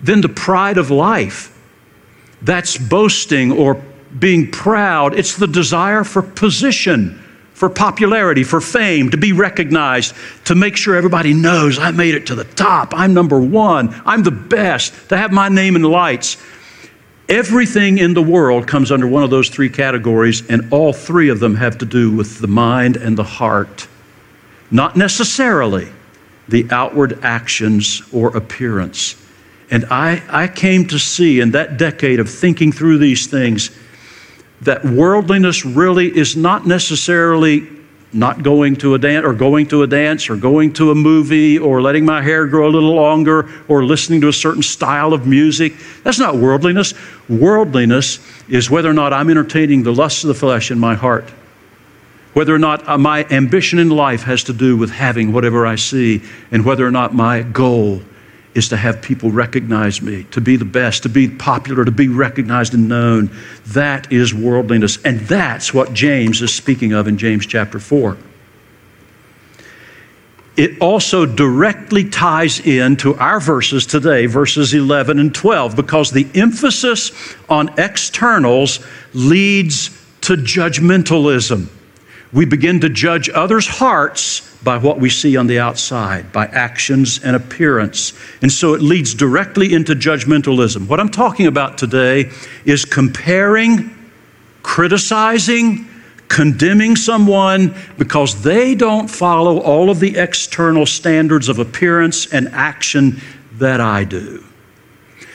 Then 0.00 0.20
the 0.20 0.28
pride 0.28 0.78
of 0.78 0.90
life. 0.90 1.50
That's 2.42 2.76
boasting 2.76 3.52
or 3.52 3.82
being 4.18 4.50
proud. 4.50 5.14
It's 5.18 5.36
the 5.36 5.46
desire 5.46 6.04
for 6.04 6.22
position, 6.22 7.22
for 7.54 7.70
popularity, 7.70 8.44
for 8.44 8.60
fame, 8.60 9.10
to 9.10 9.16
be 9.16 9.32
recognized, 9.32 10.14
to 10.44 10.54
make 10.54 10.76
sure 10.76 10.94
everybody 10.94 11.32
knows 11.32 11.78
I 11.78 11.90
made 11.90 12.14
it 12.14 12.26
to 12.26 12.34
the 12.34 12.44
top. 12.44 12.92
I'm 12.94 13.14
number 13.14 13.40
one. 13.40 14.00
I'm 14.04 14.22
the 14.22 14.30
best, 14.30 15.08
to 15.08 15.16
have 15.16 15.32
my 15.32 15.48
name 15.48 15.74
in 15.76 15.82
lights. 15.82 16.36
Everything 17.28 17.98
in 17.98 18.12
the 18.12 18.22
world 18.22 18.66
comes 18.66 18.92
under 18.92 19.06
one 19.06 19.22
of 19.22 19.30
those 19.30 19.48
three 19.48 19.70
categories, 19.70 20.46
and 20.48 20.70
all 20.72 20.92
three 20.92 21.30
of 21.30 21.40
them 21.40 21.54
have 21.54 21.78
to 21.78 21.86
do 21.86 22.14
with 22.14 22.38
the 22.38 22.46
mind 22.46 22.96
and 22.96 23.16
the 23.16 23.24
heart. 23.24 23.88
Not 24.70 24.96
necessarily 24.96 25.88
the 26.48 26.66
outward 26.70 27.18
actions 27.22 28.02
or 28.12 28.36
appearance. 28.36 29.16
And 29.70 29.86
I, 29.90 30.22
I 30.28 30.48
came 30.48 30.86
to 30.88 30.98
see 30.98 31.40
in 31.40 31.52
that 31.52 31.78
decade 31.78 32.20
of 32.20 32.28
thinking 32.28 32.72
through 32.72 32.98
these 32.98 33.26
things 33.26 33.70
that 34.60 34.84
worldliness 34.84 35.64
really 35.64 36.14
is 36.14 36.36
not 36.36 36.66
necessarily 36.66 37.66
not 38.14 38.42
going 38.42 38.76
to 38.76 38.94
a 38.94 38.98
dance 38.98 39.26
or 39.26 39.32
going 39.32 39.66
to 39.66 39.82
a 39.82 39.86
dance 39.86 40.30
or 40.30 40.36
going 40.36 40.72
to 40.74 40.90
a 40.90 40.94
movie 40.94 41.58
or 41.58 41.82
letting 41.82 42.04
my 42.04 42.22
hair 42.22 42.46
grow 42.46 42.68
a 42.68 42.70
little 42.70 42.94
longer 42.94 43.50
or 43.68 43.84
listening 43.84 44.20
to 44.20 44.28
a 44.28 44.32
certain 44.32 44.62
style 44.62 45.12
of 45.12 45.26
music. 45.26 45.74
That's 46.02 46.18
not 46.18 46.36
worldliness. 46.36 46.94
Worldliness 47.28 48.18
is 48.48 48.70
whether 48.70 48.88
or 48.88 48.94
not 48.94 49.12
I'm 49.12 49.30
entertaining 49.30 49.82
the 49.82 49.92
lusts 49.92 50.24
of 50.24 50.28
the 50.28 50.34
flesh 50.34 50.70
in 50.70 50.78
my 50.78 50.94
heart. 50.94 51.28
Whether 52.34 52.54
or 52.54 52.58
not 52.58 52.88
uh, 52.88 52.98
my 52.98 53.24
ambition 53.30 53.78
in 53.78 53.90
life 53.90 54.22
has 54.22 54.44
to 54.44 54.52
do 54.52 54.76
with 54.76 54.90
having 54.90 55.32
whatever 55.32 55.66
I 55.66 55.76
see, 55.76 56.22
and 56.50 56.64
whether 56.64 56.86
or 56.86 56.90
not 56.90 57.14
my 57.14 57.42
goal 57.42 58.02
is 58.54 58.68
to 58.68 58.76
have 58.76 59.02
people 59.02 59.30
recognize 59.30 60.00
me, 60.00 60.24
to 60.30 60.40
be 60.40 60.56
the 60.56 60.64
best, 60.64 61.02
to 61.02 61.08
be 61.08 61.28
popular, 61.28 61.84
to 61.84 61.90
be 61.90 62.08
recognized 62.08 62.72
and 62.72 62.88
known. 62.88 63.30
That 63.66 64.12
is 64.12 64.32
worldliness. 64.32 65.02
And 65.02 65.20
that's 65.20 65.74
what 65.74 65.92
James 65.92 66.40
is 66.40 66.54
speaking 66.54 66.92
of 66.92 67.08
in 67.08 67.18
James 67.18 67.46
chapter 67.46 67.80
4. 67.80 68.16
It 70.56 70.80
also 70.80 71.26
directly 71.26 72.08
ties 72.08 72.60
in 72.60 72.96
to 72.98 73.16
our 73.16 73.40
verses 73.40 73.86
today, 73.86 74.26
verses 74.26 74.72
11 74.72 75.18
and 75.18 75.34
12, 75.34 75.74
because 75.74 76.12
the 76.12 76.28
emphasis 76.34 77.10
on 77.48 77.76
externals 77.76 78.78
leads 79.14 79.88
to 80.20 80.34
judgmentalism. 80.34 81.66
We 82.32 82.44
begin 82.44 82.80
to 82.80 82.88
judge 82.88 83.28
others' 83.30 83.66
hearts 83.66 84.53
by 84.64 84.78
what 84.78 84.98
we 84.98 85.10
see 85.10 85.36
on 85.36 85.46
the 85.46 85.58
outside, 85.60 86.32
by 86.32 86.46
actions 86.46 87.22
and 87.22 87.36
appearance. 87.36 88.14
And 88.42 88.50
so 88.50 88.74
it 88.74 88.80
leads 88.80 89.14
directly 89.14 89.74
into 89.74 89.94
judgmentalism. 89.94 90.88
What 90.88 90.98
I'm 90.98 91.10
talking 91.10 91.46
about 91.46 91.76
today 91.76 92.30
is 92.64 92.84
comparing, 92.84 93.94
criticizing, 94.62 95.86
condemning 96.28 96.96
someone 96.96 97.74
because 97.98 98.42
they 98.42 98.74
don't 98.74 99.08
follow 99.08 99.60
all 99.60 99.90
of 99.90 100.00
the 100.00 100.16
external 100.16 100.86
standards 100.86 101.48
of 101.48 101.58
appearance 101.58 102.32
and 102.32 102.48
action 102.48 103.20
that 103.52 103.80
I 103.80 104.04
do. 104.04 104.42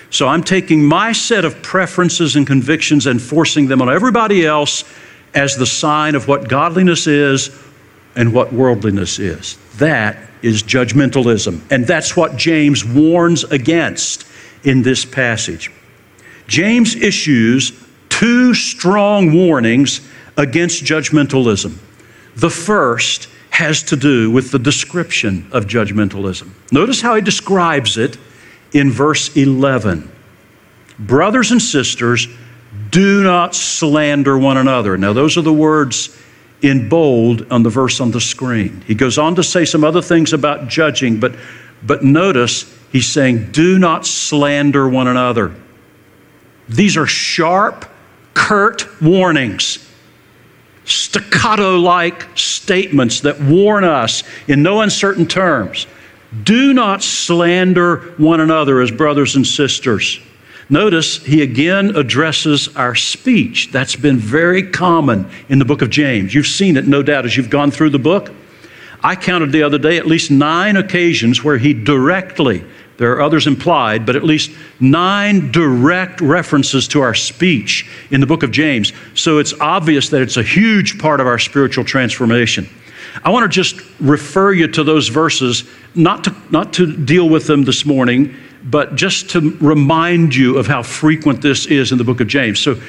So 0.10 0.28
I'm 0.28 0.44
taking 0.44 0.84
my 0.84 1.12
set 1.12 1.46
of 1.46 1.62
preferences 1.62 2.36
and 2.36 2.48
convictions 2.48 3.06
and 3.06 3.22
forcing 3.22 3.68
them 3.68 3.82
on 3.82 3.90
everybody 3.90 4.46
else 4.46 4.84
as 5.36 5.56
the 5.56 5.68
sign 5.68 6.16
of 6.16 6.28
what 6.28 6.50
godliness 6.50 7.06
is 7.06 7.50
and 8.20 8.34
what 8.34 8.52
worldliness 8.52 9.18
is. 9.18 9.58
That 9.78 10.18
is 10.42 10.62
judgmentalism. 10.62 11.62
And 11.72 11.88
that's 11.88 12.18
what 12.18 12.36
James 12.36 12.84
warns 12.84 13.46
against 13.46 14.28
in 14.66 14.82
this 14.82 15.06
passage. 15.06 15.72
James 16.46 16.96
issues 16.96 17.72
two 18.10 18.54
strong 18.54 19.34
warnings 19.34 20.02
against 20.36 20.84
judgmentalism. 20.84 21.78
The 22.36 22.50
first 22.50 23.30
has 23.52 23.84
to 23.84 23.96
do 23.96 24.30
with 24.30 24.52
the 24.52 24.60
description 24.60 25.48
of 25.54 25.66
judgmentalism. 25.66 26.50
Notice 26.74 27.00
how 27.00 27.16
he 27.16 27.22
describes 27.22 27.98
it 27.98 28.18
in 28.74 28.92
verse 28.92 29.34
11. 29.38 30.12
Brothers 31.00 31.52
and 31.52 31.62
sisters, 31.62 32.28
do 32.90 33.24
not 33.24 33.56
slander 33.56 34.38
one 34.38 34.58
another. 34.58 34.98
Now, 34.98 35.14
those 35.14 35.38
are 35.38 35.42
the 35.42 35.54
words 35.54 36.18
in 36.62 36.90
bold 36.90 37.50
on 37.52 37.64
the 37.64 37.70
verse 37.70 38.00
on 38.02 38.12
the 38.12 38.22
screen. 38.22 38.84
He 38.86 38.96
goes 38.96 39.18
on 39.18 39.36
to 39.36 39.44
say 39.44 39.66
some 39.66 39.84
other 39.84 40.02
things 40.02 40.34
about 40.34 40.68
judging, 40.68 41.20
but, 41.20 41.36
but 41.84 42.04
notice 42.04 42.76
he's 42.92 43.08
saying, 43.08 43.52
do 43.52 43.80
not 43.80 44.06
slander 44.06 44.88
one 44.88 45.08
another. 45.08 45.56
These 46.68 46.98
are 46.98 47.08
sharp, 47.08 47.86
curt 48.34 48.88
warnings, 49.02 49.88
staccato 50.86 51.78
like 51.78 52.28
statements 52.38 53.22
that 53.22 53.40
warn 53.40 53.84
us 53.84 54.24
in 54.48 54.62
no 54.62 54.82
uncertain 54.82 55.28
terms. 55.28 55.88
Do 56.44 56.74
not 56.74 57.02
slander 57.02 58.14
one 58.18 58.40
another 58.40 58.82
as 58.82 58.92
brothers 58.92 59.36
and 59.36 59.48
sisters. 59.48 60.20
Notice 60.70 61.18
he 61.18 61.42
again 61.42 61.96
addresses 61.96 62.76
our 62.76 62.94
speech. 62.94 63.72
That's 63.72 63.96
been 63.96 64.18
very 64.18 64.70
common 64.70 65.30
in 65.50 65.58
the 65.58 65.66
book 65.66 65.82
of 65.82 65.90
James. 65.90 66.34
You've 66.34 66.46
seen 66.46 66.78
it, 66.78 66.88
no 66.88 67.02
doubt, 67.02 67.26
as 67.26 67.36
you've 67.36 67.50
gone 67.50 67.72
through 67.72 67.90
the 67.90 68.00
book. 68.00 68.32
I 69.02 69.16
counted 69.16 69.52
the 69.52 69.64
other 69.64 69.80
day 69.80 69.98
at 69.98 70.06
least 70.06 70.30
nine 70.30 70.78
occasions 70.78 71.44
where 71.44 71.58
he 71.58 71.74
directly, 71.74 72.64
there 72.98 73.14
are 73.14 73.22
others 73.22 73.48
implied, 73.48 74.06
but 74.06 74.16
at 74.16 74.24
least 74.24 74.52
nine 74.80 75.52
direct 75.52 76.22
references 76.22 76.88
to 76.90 77.02
our 77.02 77.16
speech 77.16 77.90
in 78.12 78.20
the 78.22 78.28
book 78.28 78.44
of 78.44 78.52
James. 78.52 78.94
So 79.16 79.40
it's 79.40 79.54
obvious 79.60 80.10
that 80.10 80.22
it's 80.22 80.38
a 80.38 80.44
huge 80.44 81.00
part 81.00 81.20
of 81.20 81.26
our 81.26 81.40
spiritual 81.40 81.86
transformation. 81.86 82.70
I 83.24 83.32
want 83.32 83.50
to 83.52 83.56
just 83.56 83.82
refer 84.00 84.52
you 84.52 84.68
to 84.68 84.84
those 84.84 85.08
verses, 85.08 85.64
not 85.96 86.26
to, 86.26 86.36
not 86.52 86.74
to 86.74 86.96
deal 86.96 87.28
with 87.28 87.48
them 87.48 87.64
this 87.64 87.86
morning 87.86 88.36
but 88.64 88.96
just 88.96 89.30
to 89.32 89.58
remind 89.60 90.36
you 90.36 90.58
of 90.58 90.68
how 90.68 90.84
frequent 90.84 91.42
this 91.42 91.66
is 91.66 91.92
in 91.92 91.98
the 91.98 92.04
book 92.04 92.20
of 92.22 92.28
James. 92.28 92.60
So 92.60 92.80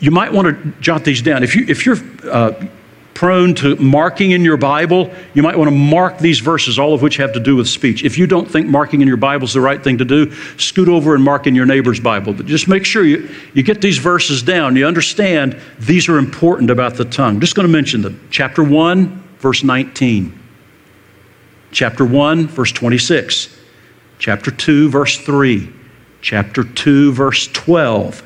you 0.00 0.10
might 0.10 0.32
want 0.32 0.48
to 0.48 0.80
jot 0.80 1.04
these 1.04 1.22
down. 1.22 1.44
If, 1.44 1.54
you, 1.54 1.64
if 1.68 1.86
you're 1.86 1.98
uh, 2.30 2.52
prone 3.14 3.54
to 3.54 3.76
marking 3.76 4.32
in 4.32 4.42
your 4.42 4.56
Bible, 4.56 5.12
you 5.34 5.42
might 5.42 5.56
want 5.56 5.68
to 5.68 5.76
mark 5.76 6.18
these 6.18 6.40
verses, 6.40 6.76
all 6.76 6.92
of 6.92 7.02
which 7.02 7.16
have 7.18 7.32
to 7.34 7.40
do 7.40 7.54
with 7.54 7.68
speech. 7.68 8.02
If 8.02 8.18
you 8.18 8.26
don't 8.26 8.50
think 8.50 8.66
marking 8.66 9.00
in 9.00 9.06
your 9.06 9.16
Bible 9.16 9.44
is 9.44 9.52
the 9.52 9.60
right 9.60 9.82
thing 9.82 9.98
to 9.98 10.04
do, 10.04 10.32
scoot 10.56 10.88
over 10.88 11.14
and 11.14 11.22
mark 11.22 11.46
in 11.46 11.54
your 11.54 11.66
neighbor's 11.66 12.00
Bible. 12.00 12.32
But 12.32 12.46
just 12.46 12.66
make 12.66 12.84
sure 12.84 13.04
you, 13.04 13.32
you 13.54 13.62
get 13.62 13.80
these 13.80 13.98
verses 13.98 14.42
down. 14.42 14.74
You 14.74 14.88
understand 14.88 15.56
these 15.78 16.08
are 16.08 16.18
important 16.18 16.70
about 16.70 16.94
the 16.94 17.04
tongue. 17.04 17.38
Just 17.38 17.54
going 17.54 17.66
to 17.66 17.72
mention 17.72 18.02
them. 18.02 18.26
Chapter 18.30 18.64
1, 18.64 19.22
verse 19.38 19.62
19. 19.62 20.36
Chapter 21.70 22.04
1, 22.04 22.48
verse 22.48 22.72
26. 22.72 23.61
Chapter 24.22 24.52
2, 24.52 24.88
verse 24.88 25.18
3. 25.18 25.68
Chapter 26.20 26.62
2, 26.62 27.10
verse 27.12 27.48
12. 27.48 28.22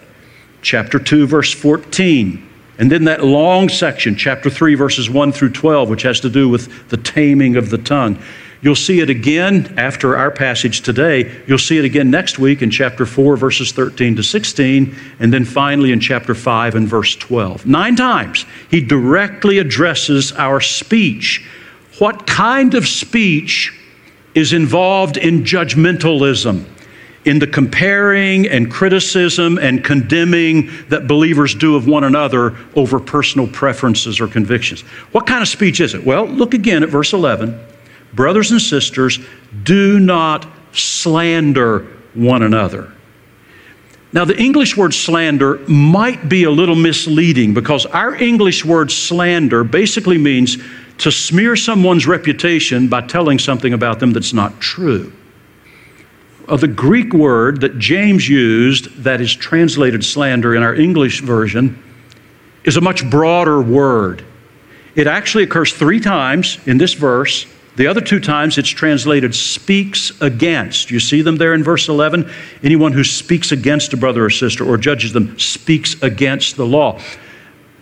Chapter 0.61 0.99
2, 0.99 1.26
verse 1.26 1.55
14 1.55 2.47
and 2.79 2.93
then 2.93 3.05
that 3.05 3.25
long 3.25 3.71
section, 3.71 4.17
chapter 4.17 4.50
3, 4.50 4.75
verses 4.75 5.09
1 5.09 5.33
through 5.33 5.53
12, 5.53 5.88
which 5.88 6.03
has 6.03 6.21
to 6.21 6.29
do 6.29 6.47
with 6.49 6.91
the 6.91 6.99
taming 6.99 7.57
of 7.57 7.71
the 7.71 7.79
tongue. 7.79 8.19
You'll 8.61 8.75
see 8.75 9.00
it 9.00 9.09
again 9.09 9.75
after 9.79 10.17
our 10.17 10.31
passage 10.31 10.83
today. 10.83 11.43
You'll 11.47 11.57
see 11.57 11.79
it 11.79 11.85
again 11.85 12.11
next 12.11 12.38
week 12.38 12.61
in 12.61 12.71
chapter 12.71 13.07
4, 13.07 13.37
verses 13.37 13.73
13 13.73 14.17
to 14.17 14.23
16, 14.23 14.95
and 15.21 15.33
then 15.33 15.45
finally 15.45 15.93
in 15.93 16.00
chapter 16.00 16.35
5 16.35 16.75
and 16.75 16.87
verse 16.87 17.17
12. 17.17 17.65
Nine 17.65 17.97
times 17.97 18.45
he 18.71 18.83
directly 18.83 19.59
addresses 19.59 20.33
our 20.33 20.61
speech. 20.61 21.49
What 21.99 22.26
kind 22.26 22.75
of 22.75 22.87
speech 22.87 23.73
is 24.37 24.52
involved 24.52 25.16
in 25.16 25.43
judgmentalism? 25.43 26.64
in 27.26 27.40
the 27.40 27.47
comparing 27.47 28.47
and 28.49 28.71
criticism 28.71 29.59
and 29.59 29.85
condemning 29.85 30.71
that 30.88 31.09
believers 31.09 31.57
do 31.57 31.75
of 31.75 31.88
one 31.88 32.05
another 32.05 32.57
over 32.76 33.00
personal 33.00 33.49
preferences 33.49 34.21
or 34.21 34.28
convictions. 34.28 34.83
What 35.11 35.26
kind 35.26 35.43
of 35.43 35.49
speech 35.49 35.81
is 35.81 35.93
it? 35.93 36.07
Well, 36.07 36.26
look 36.26 36.55
again 36.55 36.85
at 36.85 36.88
verse 36.88 37.12
11. 37.12 37.61
Brothers 38.14 38.52
and 38.52 38.62
sisters, 38.62 39.19
do 39.64 39.99
not 39.99 40.47
slander 40.73 41.81
one 42.14 42.43
another. 42.43 42.93
Now, 44.12 44.25
the 44.25 44.38
English 44.40 44.76
word 44.76 44.95
slander 44.95 45.59
might 45.66 46.28
be 46.28 46.45
a 46.45 46.50
little 46.50 46.76
misleading 46.76 47.55
because 47.55 47.87
our 47.87 48.14
English 48.14 48.64
word 48.64 48.93
slander 48.93 49.64
basically 49.64 50.16
means 50.16 50.59
to 50.99 51.12
smear 51.12 51.57
someone's 51.57 52.07
reputation 52.07 52.88
by 52.88 53.00
telling 53.03 53.38
something 53.38 53.73
about 53.73 54.00
them 54.00 54.12
that's 54.12 54.33
not 54.33 54.61
true 54.61 55.12
the 56.55 56.69
Greek 56.69 57.12
word 57.12 57.61
that 57.62 57.79
James 57.79 58.29
used, 58.29 59.03
that 59.03 59.21
is 59.21 59.35
translated 59.35 60.05
slander 60.05 60.55
in 60.55 60.62
our 60.62 60.75
English 60.75 61.21
version, 61.23 61.83
is 62.65 62.76
a 62.76 62.81
much 62.81 63.09
broader 63.11 63.61
word. 63.61 64.25
It 64.95 65.07
actually 65.07 65.45
occurs 65.45 65.73
three 65.73 66.00
times 66.00 66.59
in 66.67 66.79
this 66.79 66.95
verse. 66.95 67.47
The 67.75 67.88
other 67.88 68.00
two 68.00 68.21
times 68.21 68.57
it's 68.59 68.69
translated 68.69 69.35
speaks 69.35 70.19
against. 70.23 70.91
You 70.91 71.00
see 71.00 71.21
them 71.21 71.37
there 71.37 71.53
in 71.53 71.62
verse 71.62 71.88
11? 71.88 72.31
Anyone 72.62 72.93
who 72.93 73.05
speaks 73.05 73.53
against 73.53 73.93
a 73.93 73.97
brother 73.97 74.25
or 74.25 74.31
sister 74.31 74.65
or 74.65 74.79
judges 74.79 75.12
them 75.12 75.38
speaks 75.38 76.00
against 76.03 76.57
the 76.57 76.65
law. 76.65 77.00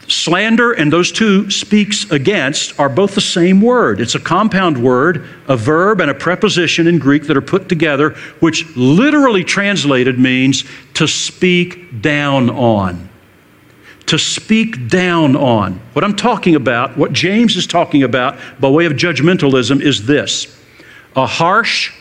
Slander 0.09 0.73
and 0.73 0.93
those 0.93 1.11
two 1.11 1.51
speaks 1.51 2.11
against 2.11 2.79
are 2.79 2.89
both 2.89 3.15
the 3.15 3.21
same 3.21 3.61
word. 3.61 4.01
It's 4.01 4.15
a 4.15 4.21
compound 4.21 4.83
word, 4.83 5.27
a 5.49 5.57
verb 5.57 6.01
and 6.01 6.11
a 6.11 6.15
preposition 6.15 6.87
in 6.87 6.99
Greek 6.99 7.25
that 7.25 7.37
are 7.37 7.43
put 7.43 7.69
together, 7.69 8.11
which 8.41 8.77
literally 8.77 9.45
translated 9.45 10.19
means 10.19 10.65
to 10.95 11.09
speak 11.09 12.03
down 12.03 12.51
on. 12.51 13.09
To 14.07 14.19
speak 14.19 14.89
down 14.89 15.37
on. 15.37 15.81
What 15.95 16.05
I'm 16.05 16.17
talking 16.17 16.55
about, 16.55 16.99
what 16.99 17.13
James 17.13 17.57
is 17.57 17.67
talking 17.67 18.03
about 18.03 18.39
by 18.61 18.69
way 18.69 18.85
of 18.85 18.93
judgmentalism 18.93 19.81
is 19.81 20.05
this 20.07 20.55
a 21.17 21.27
harsh, 21.27 21.93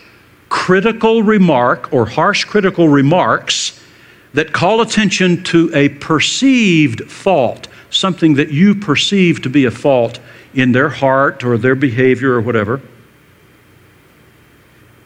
critical 0.50 1.24
remark 1.24 1.94
or 1.94 2.06
harsh 2.06 2.44
critical 2.44 2.90
remarks 2.90 3.80
that 4.34 4.52
call 4.52 4.82
attention 4.82 5.44
to 5.44 5.72
a 5.74 5.90
perceived 5.90 7.10
fault 7.10 7.68
something 7.94 8.36
that 8.36 8.50
you 8.50 8.76
perceive 8.76 9.42
to 9.44 9.50
be 9.50 9.66
a 9.66 9.72
fault 9.72 10.20
in 10.54 10.72
their 10.72 10.90
heart 10.90 11.44
or 11.44 11.58
their 11.58 11.76
behavior 11.76 12.34
or 12.34 12.42
whatever, 12.42 12.82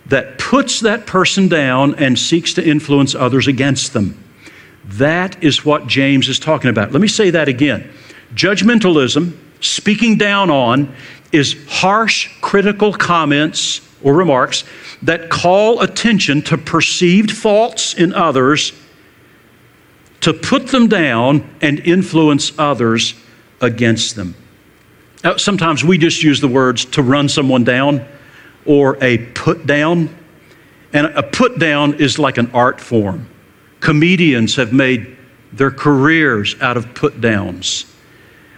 that 0.08 0.38
puts 0.39 0.80
that 0.80 1.06
person 1.06 1.47
down 1.47 1.95
and 1.95 2.17
seeks 2.17 2.54
to 2.54 2.65
influence 2.65 3.13
others 3.13 3.47
against 3.47 3.93
them. 3.93 4.23
That 4.86 5.43
is 5.43 5.65
what 5.65 5.88
James 5.88 6.30
is 6.30 6.39
talking 6.39 6.69
about. 6.69 6.93
Let 6.93 7.02
me 7.02 7.10
say 7.10 7.30
that 7.32 7.50
again. 7.50 7.91
Judgmentalism, 8.34 9.38
speaking 9.60 10.17
down 10.17 10.50
on, 10.50 10.93
is 11.34 11.58
harsh, 11.67 12.30
critical 12.41 12.93
comments 12.93 13.82
or 14.02 14.13
remarks 14.13 14.63
that 15.02 15.30
call 15.30 15.82
attention 15.82 16.41
to 16.43 16.58
perceived 16.58 17.32
faults 17.32 17.93
in 17.93 18.13
others 18.13 18.71
to 20.21 20.34
put 20.34 20.67
them 20.67 20.88
down 20.88 21.47
and 21.62 21.80
influence 21.80 22.51
others 22.58 23.13
against 23.62 24.15
them. 24.15 24.36
Now, 25.23 25.38
sometimes 25.38 25.84
we 25.84 25.97
just 25.97 26.23
use 26.23 26.39
the 26.39 26.47
words 26.47 26.86
to 26.86 27.01
run 27.01 27.30
someone 27.30 27.63
down 27.63 28.06
or 28.65 28.97
a 29.03 29.17
put 29.17 29.65
down. 29.65 30.15
And 30.93 31.08
a 31.08 31.23
put 31.23 31.60
down 31.60 31.95
is 31.95 32.19
like 32.19 32.38
an 32.38 32.51
art 32.51 32.80
form. 32.80 33.27
Comedians 33.80 34.56
have 34.56 34.73
made 34.73 35.17
their 35.51 35.71
careers 35.71 36.56
out 36.62 36.77
of 36.77 36.93
put 36.93 37.19
downs. 37.21 37.86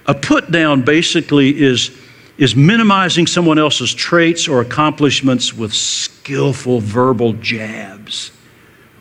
A 0.06 0.14
put 0.14 0.52
down 0.52 0.82
basically 0.82 1.60
is, 1.62 1.96
is 2.38 2.56
minimizing 2.56 3.28
someone 3.28 3.60
else's 3.60 3.94
traits 3.94 4.48
or 4.48 4.62
accomplishments 4.62 5.54
with 5.54 5.74
skillful 5.74 6.80
verbal 6.80 7.34
jabs. 7.34 8.32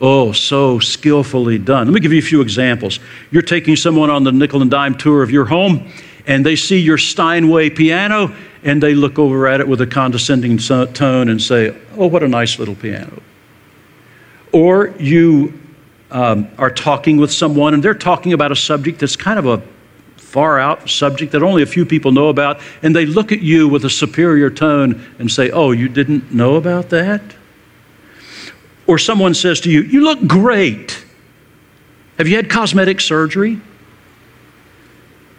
Oh, 0.01 0.33
so 0.33 0.79
skillfully 0.79 1.59
done. 1.59 1.87
Let 1.89 1.95
me 1.95 2.01
give 2.01 2.13
you 2.13 2.21
a 2.21 2.23
few 2.23 2.41
examples. 2.41 3.01
You're 3.31 3.43
taking 3.43 3.75
someone 3.75 4.11
on 4.11 4.23
the 4.23 4.31
nickel 4.31 4.63
and 4.63 4.71
dime 4.71 4.97
tour 4.97 5.23
of 5.23 5.31
your 5.31 5.45
home, 5.45 5.91
and 6.27 6.47
they 6.47 6.55
see 6.55 6.79
your 6.79 6.99
Steinway 6.99 7.71
piano, 7.71 8.35
and 8.63 8.83
they 8.83 8.95
look 8.95 9.19
over 9.19 9.49
at 9.49 9.61
it 9.61 9.67
with 9.67 9.81
a 9.81 9.87
condescending 9.87 10.59
tone 10.59 11.29
and 11.29 11.43
say, 11.43 11.77
Oh, 11.97 12.07
what 12.07 12.23
a 12.23 12.29
nice 12.29 12.59
little 12.59 12.77
piano. 12.77 13.23
Or 14.53 14.95
you 14.99 15.59
um, 16.11 16.49
are 16.59 16.71
talking 16.71 17.17
with 17.17 17.33
someone, 17.33 17.75
and 17.75 17.83
they're 17.83 17.95
talking 17.95 18.33
about 18.33 18.53
a 18.53 18.57
subject 18.57 19.01
that's 19.01 19.17
kind 19.17 19.39
of 19.39 19.47
a 19.47 19.63
far 20.17 20.61
out 20.61 20.89
subject 20.89 21.33
that 21.33 21.43
only 21.43 21.63
a 21.63 21.67
few 21.67 21.85
people 21.85 22.13
know 22.13 22.29
about, 22.29 22.61
and 22.83 22.95
they 22.95 23.07
look 23.07 23.33
at 23.33 23.41
you 23.41 23.67
with 23.67 23.85
a 23.85 23.91
superior 23.91 24.51
tone 24.51 25.05
and 25.19 25.31
say, 25.31 25.51
Oh, 25.51 25.73
you 25.73 25.89
didn't 25.89 26.33
know 26.33 26.55
about 26.55 26.91
that? 26.91 27.23
Or 28.89 28.99
someone 28.99 29.35
says 29.35 29.61
to 29.61 29.71
you, 29.71 29.83
You 29.83 30.03
look 30.03 30.27
great. 30.27 31.05
Have 32.17 32.27
you 32.27 32.35
had 32.35 32.51
cosmetic 32.51 33.01
surgery? 33.01 33.61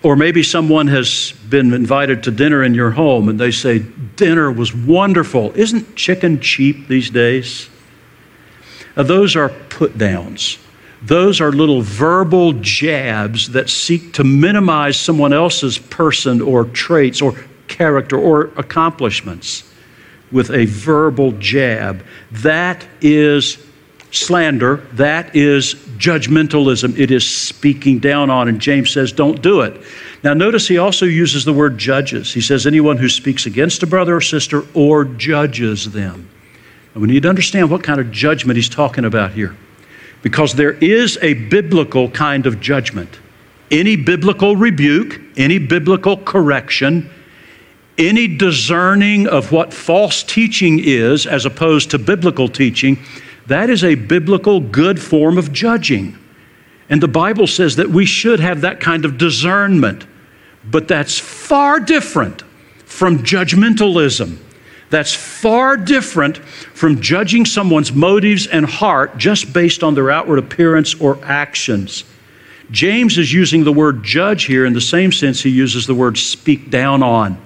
Or 0.01 0.15
maybe 0.15 0.43
someone 0.43 0.87
has 0.87 1.33
been 1.49 1.73
invited 1.73 2.23
to 2.23 2.31
dinner 2.31 2.63
in 2.63 2.73
your 2.73 2.91
home 2.91 3.27
and 3.27 3.37
they 3.37 3.51
say, 3.51 3.79
Dinner 4.15 4.49
was 4.49 4.73
wonderful. 4.73 5.51
Isn't 5.55 5.97
chicken 5.97 6.39
cheap 6.39 6.87
these 6.87 7.09
days? 7.09 7.69
Now, 8.95 9.03
those 9.03 9.35
are 9.35 9.49
put 9.49 9.97
downs. 9.97 10.57
Those 11.01 11.41
are 11.41 11.51
little 11.51 11.81
verbal 11.81 12.53
jabs 12.53 13.49
that 13.51 13.69
seek 13.69 14.13
to 14.13 14.23
minimize 14.23 14.97
someone 14.97 15.33
else's 15.33 15.77
person 15.77 16.41
or 16.41 16.65
traits 16.65 17.21
or 17.21 17.35
character 17.67 18.17
or 18.17 18.51
accomplishments 18.57 19.68
with 20.31 20.51
a 20.51 20.65
verbal 20.65 21.31
jab. 21.33 22.05
That 22.31 22.85
is 23.01 23.57
slander. 24.11 24.77
That 24.93 25.35
is 25.35 25.75
judgmentalism. 25.97 26.97
It 26.97 27.11
is 27.11 27.29
speaking 27.29 27.99
down 27.99 28.29
on. 28.29 28.47
And 28.47 28.59
James 28.59 28.91
says, 28.91 29.11
don't 29.11 29.41
do 29.41 29.61
it. 29.61 29.81
Now, 30.23 30.33
notice 30.33 30.67
he 30.67 30.77
also 30.77 31.05
uses 31.05 31.45
the 31.45 31.53
word 31.53 31.77
judges. 31.77 32.33
He 32.33 32.41
says, 32.41 32.67
anyone 32.67 32.97
who 32.97 33.09
speaks 33.09 33.45
against 33.45 33.83
a 33.83 33.87
brother 33.87 34.15
or 34.15 34.21
sister 34.21 34.63
or 34.73 35.05
judges 35.05 35.91
them. 35.91 36.29
And 36.93 37.01
we 37.01 37.07
need 37.07 37.23
to 37.23 37.29
understand 37.29 37.69
what 37.69 37.83
kind 37.83 37.99
of 37.99 38.11
judgment 38.11 38.57
he's 38.57 38.69
talking 38.69 39.05
about 39.05 39.31
here. 39.31 39.55
Because 40.21 40.53
there 40.53 40.73
is 40.73 41.17
a 41.21 41.33
biblical 41.33 42.09
kind 42.09 42.45
of 42.45 42.59
judgment. 42.59 43.19
Any 43.71 43.95
biblical 43.95 44.55
rebuke, 44.55 45.21
any 45.37 45.59
biblical 45.59 46.17
correction, 46.17 47.09
any 47.99 48.27
discerning 48.27 49.27
of 49.27 49.51
what 49.51 49.73
false 49.73 50.23
teaching 50.23 50.79
is 50.81 51.27
as 51.27 51.45
opposed 51.45 51.91
to 51.91 51.99
biblical 51.99 52.47
teaching, 52.47 52.97
that 53.47 53.69
is 53.69 53.83
a 53.83 53.95
biblical 53.95 54.61
good 54.61 54.99
form 55.01 55.37
of 55.37 55.51
judging. 55.51 56.17
And 56.89 57.03
the 57.03 57.07
Bible 57.07 57.45
says 57.45 57.75
that 57.75 57.89
we 57.89 58.05
should 58.05 58.39
have 58.39 58.61
that 58.61 58.79
kind 58.79 59.05
of 59.05 59.17
discernment. 59.17 60.07
But 60.63 60.87
that's 60.87 61.19
far 61.19 61.79
different 61.79 62.41
from 62.85 63.19
judgmentalism. 63.19 64.37
That's 64.89 65.13
far 65.13 65.77
different 65.77 66.37
from 66.37 67.01
judging 67.01 67.45
someone's 67.45 67.93
motives 67.93 68.47
and 68.47 68.65
heart 68.65 69.17
just 69.17 69.53
based 69.53 69.83
on 69.83 69.93
their 69.93 70.09
outward 70.09 70.39
appearance 70.39 70.95
or 70.95 71.23
actions. 71.23 72.05
James 72.71 73.17
is 73.17 73.31
using 73.31 73.63
the 73.63 73.73
word 73.73 74.03
judge 74.03 74.45
here 74.45 74.65
in 74.65 74.73
the 74.73 74.81
same 74.81 75.11
sense 75.11 75.41
he 75.41 75.49
uses 75.49 75.85
the 75.85 75.93
word 75.95 76.17
speak 76.17 76.69
down 76.69 77.03
on 77.03 77.39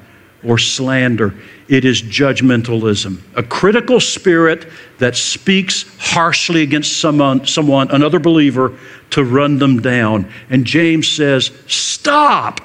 or 0.46 0.58
slander. 0.58 1.34
It 1.68 1.86
is 1.86 2.02
judgmentalism, 2.02 3.22
a 3.36 3.44
critical 3.44 4.00
spirit 4.00 4.68
that 5.00 5.16
speaks 5.16 5.86
harshly 6.00 6.62
against 6.62 7.00
someone, 7.00 7.46
someone, 7.46 7.90
another 7.92 8.20
believer, 8.20 8.78
to 9.12 9.24
run 9.24 9.58
them 9.58 9.82
down. 9.82 10.32
And 10.50 10.66
James 10.66 11.08
says, 11.08 11.52
Stop 11.68 12.62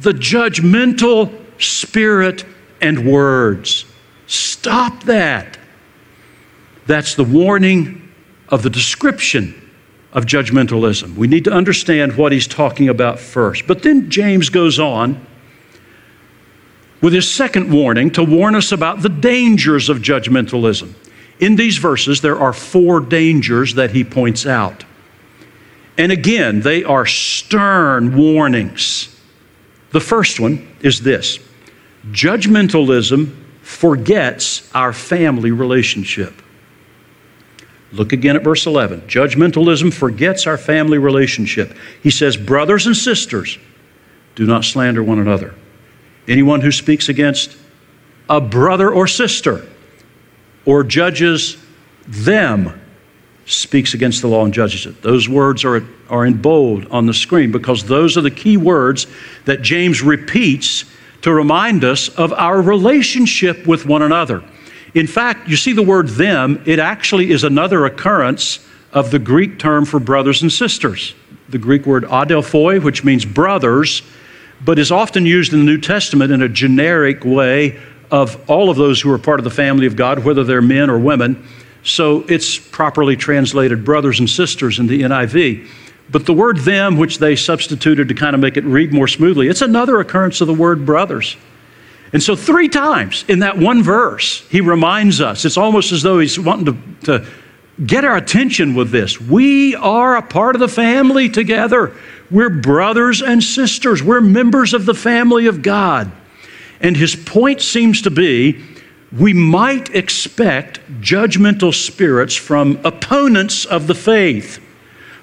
the 0.00 0.12
judgmental 0.12 1.32
spirit 1.60 2.44
and 2.80 3.10
words. 3.10 3.84
Stop 4.26 5.04
that. 5.04 5.58
That's 6.86 7.14
the 7.14 7.24
warning 7.24 8.12
of 8.48 8.62
the 8.62 8.70
description 8.70 9.70
of 10.12 10.24
judgmentalism. 10.24 11.14
We 11.14 11.28
need 11.28 11.44
to 11.44 11.52
understand 11.52 12.16
what 12.16 12.32
he's 12.32 12.48
talking 12.48 12.88
about 12.88 13.20
first. 13.20 13.66
But 13.66 13.82
then 13.82 14.10
James 14.10 14.48
goes 14.48 14.78
on 14.78 15.24
with 17.00 17.12
his 17.12 17.32
second 17.32 17.72
warning 17.72 18.10
to 18.10 18.22
warn 18.22 18.54
us 18.54 18.72
about 18.72 19.02
the 19.02 19.08
dangers 19.08 19.88
of 19.88 19.98
judgmentalism. 19.98 20.92
In 21.38 21.56
these 21.56 21.78
verses, 21.78 22.20
there 22.20 22.38
are 22.38 22.52
four 22.52 23.00
dangers 23.00 23.74
that 23.74 23.92
he 23.92 24.04
points 24.04 24.44
out. 24.44 24.84
And 25.96 26.12
again, 26.12 26.60
they 26.60 26.84
are 26.84 27.06
stern 27.06 28.16
warnings. 28.16 29.16
The 29.90 30.00
first 30.00 30.38
one 30.38 30.68
is 30.80 31.00
this 31.00 31.38
judgmentalism 32.10 33.34
forgets 33.62 34.70
our 34.74 34.92
family 34.92 35.50
relationship. 35.50 36.42
Look 37.92 38.12
again 38.12 38.36
at 38.36 38.44
verse 38.44 38.66
11. 38.66 39.02
Judgmentalism 39.02 39.92
forgets 39.92 40.46
our 40.46 40.56
family 40.56 40.98
relationship. 40.98 41.76
He 42.02 42.10
says, 42.10 42.36
Brothers 42.36 42.86
and 42.86 42.96
sisters, 42.96 43.58
do 44.36 44.46
not 44.46 44.64
slander 44.64 45.02
one 45.02 45.18
another. 45.18 45.54
Anyone 46.30 46.60
who 46.60 46.70
speaks 46.70 47.08
against 47.08 47.56
a 48.28 48.40
brother 48.40 48.88
or 48.88 49.08
sister 49.08 49.68
or 50.64 50.84
judges 50.84 51.56
them 52.06 52.80
speaks 53.46 53.94
against 53.94 54.22
the 54.22 54.28
law 54.28 54.44
and 54.44 54.54
judges 54.54 54.86
it. 54.86 55.02
Those 55.02 55.28
words 55.28 55.64
are, 55.64 55.84
are 56.08 56.24
in 56.24 56.40
bold 56.40 56.86
on 56.86 57.06
the 57.06 57.14
screen 57.14 57.50
because 57.50 57.82
those 57.82 58.16
are 58.16 58.20
the 58.20 58.30
key 58.30 58.56
words 58.56 59.08
that 59.44 59.62
James 59.62 60.02
repeats 60.02 60.84
to 61.22 61.34
remind 61.34 61.82
us 61.82 62.08
of 62.10 62.32
our 62.34 62.62
relationship 62.62 63.66
with 63.66 63.84
one 63.84 64.02
another. 64.02 64.44
In 64.94 65.08
fact, 65.08 65.48
you 65.48 65.56
see 65.56 65.72
the 65.72 65.82
word 65.82 66.10
them, 66.10 66.62
it 66.64 66.78
actually 66.78 67.32
is 67.32 67.42
another 67.42 67.86
occurrence 67.86 68.64
of 68.92 69.10
the 69.10 69.18
Greek 69.18 69.58
term 69.58 69.84
for 69.84 69.98
brothers 69.98 70.42
and 70.42 70.52
sisters. 70.52 71.12
The 71.48 71.58
Greek 71.58 71.86
word 71.86 72.04
adelphoi, 72.04 72.80
which 72.80 73.02
means 73.02 73.24
brothers, 73.24 74.02
but 74.64 74.78
is 74.78 74.92
often 74.92 75.26
used 75.26 75.52
in 75.52 75.60
the 75.60 75.64
New 75.64 75.78
Testament 75.78 76.32
in 76.32 76.42
a 76.42 76.48
generic 76.48 77.24
way 77.24 77.80
of 78.10 78.50
all 78.50 78.70
of 78.70 78.76
those 78.76 79.00
who 79.00 79.12
are 79.12 79.18
part 79.18 79.40
of 79.40 79.44
the 79.44 79.50
family 79.50 79.86
of 79.86 79.96
God, 79.96 80.24
whether 80.24 80.44
they're 80.44 80.62
men 80.62 80.90
or 80.90 80.98
women. 80.98 81.46
So 81.82 82.24
it's 82.28 82.58
properly 82.58 83.16
translated 83.16 83.84
brothers 83.84 84.18
and 84.18 84.28
sisters 84.28 84.78
in 84.78 84.86
the 84.86 85.02
NIV. 85.02 85.68
But 86.10 86.26
the 86.26 86.34
word 86.34 86.58
them, 86.58 86.96
which 86.96 87.18
they 87.18 87.36
substituted 87.36 88.08
to 88.08 88.14
kind 88.14 88.34
of 88.34 88.40
make 88.40 88.56
it 88.56 88.64
read 88.64 88.92
more 88.92 89.06
smoothly, 89.06 89.48
it's 89.48 89.62
another 89.62 90.00
occurrence 90.00 90.40
of 90.40 90.48
the 90.48 90.54
word 90.54 90.84
brothers. 90.84 91.36
And 92.12 92.20
so, 92.20 92.34
three 92.34 92.68
times 92.68 93.24
in 93.28 93.38
that 93.38 93.56
one 93.56 93.84
verse, 93.84 94.40
he 94.48 94.60
reminds 94.60 95.20
us, 95.20 95.44
it's 95.44 95.56
almost 95.56 95.92
as 95.92 96.02
though 96.02 96.18
he's 96.18 96.38
wanting 96.38 96.66
to, 96.66 96.76
to 97.20 97.26
get 97.86 98.04
our 98.04 98.16
attention 98.16 98.74
with 98.74 98.90
this. 98.90 99.20
We 99.20 99.76
are 99.76 100.16
a 100.16 100.22
part 100.22 100.56
of 100.56 100.60
the 100.60 100.68
family 100.68 101.28
together. 101.28 101.94
We're 102.30 102.50
brothers 102.50 103.22
and 103.22 103.42
sisters. 103.42 104.02
We're 104.02 104.20
members 104.20 104.72
of 104.72 104.86
the 104.86 104.94
family 104.94 105.46
of 105.46 105.62
God. 105.62 106.12
And 106.80 106.96
his 106.96 107.16
point 107.16 107.60
seems 107.60 108.02
to 108.02 108.10
be 108.10 108.64
we 109.12 109.32
might 109.32 109.94
expect 109.94 110.80
judgmental 111.00 111.74
spirits 111.74 112.36
from 112.36 112.78
opponents 112.84 113.64
of 113.64 113.88
the 113.88 113.94
faith, 113.94 114.60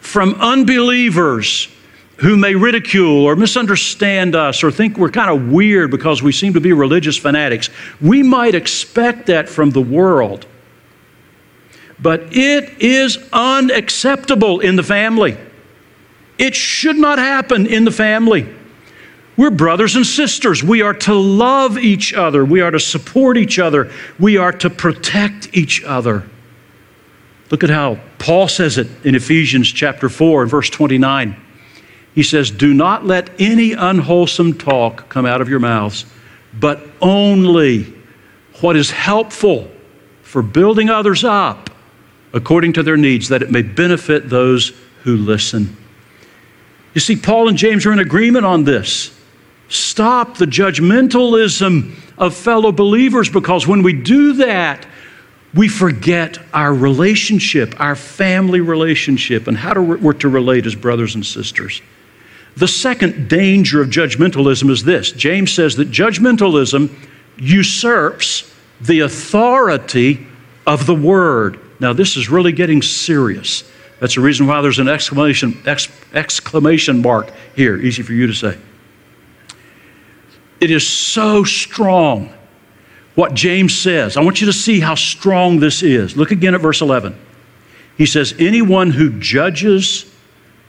from 0.02 0.36
unbelievers 0.36 1.70
who 2.18 2.36
may 2.36 2.56
ridicule 2.56 3.24
or 3.26 3.36
misunderstand 3.36 4.36
us 4.36 4.64
or 4.64 4.72
think 4.72 4.98
we're 4.98 5.10
kind 5.10 5.30
of 5.30 5.52
weird 5.52 5.92
because 5.92 6.22
we 6.22 6.32
seem 6.32 6.54
to 6.54 6.60
be 6.60 6.74
religious 6.74 7.18
fanatics. 7.18 7.70
We 8.02 8.24
might 8.24 8.56
expect 8.56 9.28
that 9.28 9.48
from 9.48 9.70
the 9.70 9.82
world. 9.82 10.46
But 12.00 12.36
it 12.36 12.82
is 12.82 13.18
unacceptable 13.32 14.60
in 14.60 14.76
the 14.76 14.84
family. 14.84 15.38
It 16.38 16.56
should 16.56 16.98
not 16.98 17.18
happen 17.18 17.66
in 17.66 17.86
the 17.86 17.92
family. 17.92 18.54
We're 19.36 19.52
brothers 19.52 19.96
and 19.96 20.06
sisters. 20.06 20.64
We 20.64 20.82
are 20.82 20.96
to 20.96 21.14
love 21.14 21.78
each 21.78 22.14
other. 22.14 22.44
We 22.44 22.62
are 22.62 22.72
to 22.72 22.80
support 22.80 23.38
each 23.38 23.60
other. 23.60 23.92
We 24.20 24.38
are 24.38 24.52
to 24.52 24.70
protect 24.70 25.56
each 25.56 25.84
other. 25.84 26.28
Look 27.52 27.64
at 27.64 27.70
how 27.70 28.00
Paul 28.18 28.48
says 28.48 28.78
it 28.78 28.88
in 29.06 29.16
Ephesians 29.16 29.72
chapter 29.72 30.10
4 30.10 30.44
and 30.44 30.52
verse 30.52 30.70
29. 30.70 31.36
He 32.16 32.24
says, 32.24 32.50
Do 32.50 32.74
not 32.74 33.06
let 33.06 33.30
any 33.40 33.74
unwholesome 33.74 34.58
talk 34.58 35.08
come 35.08 35.26
out 35.26 35.40
of 35.40 35.50
your 35.50 35.60
mouths, 35.60 36.06
but 36.60 36.86
only 37.00 37.94
what 38.60 38.76
is 38.76 38.90
helpful 38.90 39.70
for 40.24 40.42
building 40.42 40.90
others 40.90 41.24
up 41.24 41.70
according 42.34 42.74
to 42.74 42.84
their 42.84 42.98
needs, 42.98 43.30
that 43.30 43.42
it 43.42 43.52
may 43.52 43.62
benefit 43.62 44.30
those 44.30 44.74
who 45.04 45.16
listen. 45.16 45.78
You 46.98 47.02
see, 47.02 47.16
Paul 47.16 47.48
and 47.48 47.56
James 47.56 47.86
are 47.86 47.94
in 47.94 48.00
agreement 48.00 48.44
on 48.44 48.64
this. 48.64 49.16
Stop 49.70 50.38
the 50.38 50.48
judgmentalism 50.48 51.94
of 52.18 52.36
fellow 52.36 52.72
believers 52.72 53.30
because 53.30 53.68
when 53.68 53.84
we 53.84 53.94
do 53.94 54.34
that, 54.34 54.84
we 55.54 55.68
forget 55.68 56.40
our 56.56 56.74
relationship, 56.74 57.80
our 57.80 57.96
family 57.96 58.62
relationship, 58.62 59.46
and 59.46 59.56
how 59.56 59.76
to, 59.76 59.82
we're 59.84 60.14
to 60.14 60.28
relate 60.28 60.66
as 60.66 60.74
brothers 60.74 61.14
and 61.14 61.24
sisters. 61.24 61.84
The 62.56 62.68
second 62.68 63.30
danger 63.30 63.80
of 63.80 63.90
judgmentalism 63.90 64.68
is 64.72 64.84
this 64.84 65.12
James 65.12 65.54
says 65.54 65.76
that 65.76 65.92
judgmentalism 65.92 66.90
usurps 67.38 68.52
the 68.82 69.02
authority 69.02 70.26
of 70.66 70.88
the 70.88 70.96
Word. 70.96 71.60
Now, 71.80 71.94
this 71.94 72.18
is 72.18 72.28
really 72.28 72.54
getting 72.54 72.82
serious. 72.82 73.72
That's 74.00 74.16
the 74.16 74.22
reason 74.22 74.46
why 74.48 74.62
there's 74.62 74.80
an 74.80 74.88
exclamation, 74.88 75.62
ex, 75.66 75.90
exclamation 76.14 77.02
mark 77.02 77.32
here, 77.56 77.78
easy 77.78 78.04
for 78.04 78.14
you 78.14 78.28
to 78.28 78.34
say. 78.34 78.58
It 80.60 80.72
is 80.72 80.88
so 80.88 81.44
strong 81.44 82.34
what 83.16 83.34
James 83.34 83.76
says. 83.76 84.18
I 84.18 84.22
want 84.22 84.42
you 84.42 84.48
to 84.48 84.54
see 84.54 84.80
how 84.80 84.96
strong 84.96 85.60
this 85.60 85.82
is. 85.82 86.16
Look 86.16 86.32
again 86.32 86.54
at 86.54 86.62
verse 86.62 86.82
11. 86.82 87.18
He 87.98 88.06
says, 88.06 88.36
Anyone 88.38 88.92
who 88.92 89.20
judges 89.20 90.12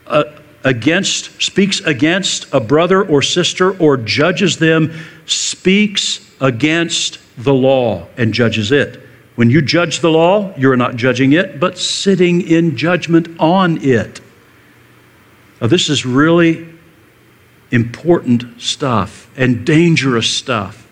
uh, 0.07 0.23
against, 0.63 1.41
speaks 1.41 1.79
against 1.81 2.51
a 2.51 2.59
brother 2.59 3.03
or 3.03 3.21
sister 3.21 3.77
or 3.77 3.97
judges 3.97 4.57
them, 4.57 4.91
speaks 5.25 6.27
against 6.41 7.19
the 7.37 7.53
law 7.53 8.07
and 8.17 8.33
judges 8.33 8.71
it. 8.71 8.99
When 9.39 9.49
you 9.49 9.61
judge 9.61 10.01
the 10.01 10.11
law, 10.11 10.53
you're 10.57 10.75
not 10.75 10.97
judging 10.97 11.31
it, 11.31 11.61
but 11.61 11.77
sitting 11.77 12.41
in 12.41 12.75
judgment 12.75 13.39
on 13.39 13.81
it. 13.81 14.19
Now, 15.61 15.67
this 15.67 15.87
is 15.87 16.05
really 16.05 16.67
important 17.71 18.61
stuff 18.61 19.31
and 19.37 19.65
dangerous 19.65 20.29
stuff. 20.29 20.91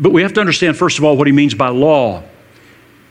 But 0.00 0.12
we 0.12 0.22
have 0.22 0.32
to 0.32 0.40
understand, 0.40 0.78
first 0.78 0.96
of 0.96 1.04
all, 1.04 1.18
what 1.18 1.26
he 1.26 1.34
means 1.34 1.52
by 1.52 1.68
law. 1.68 2.22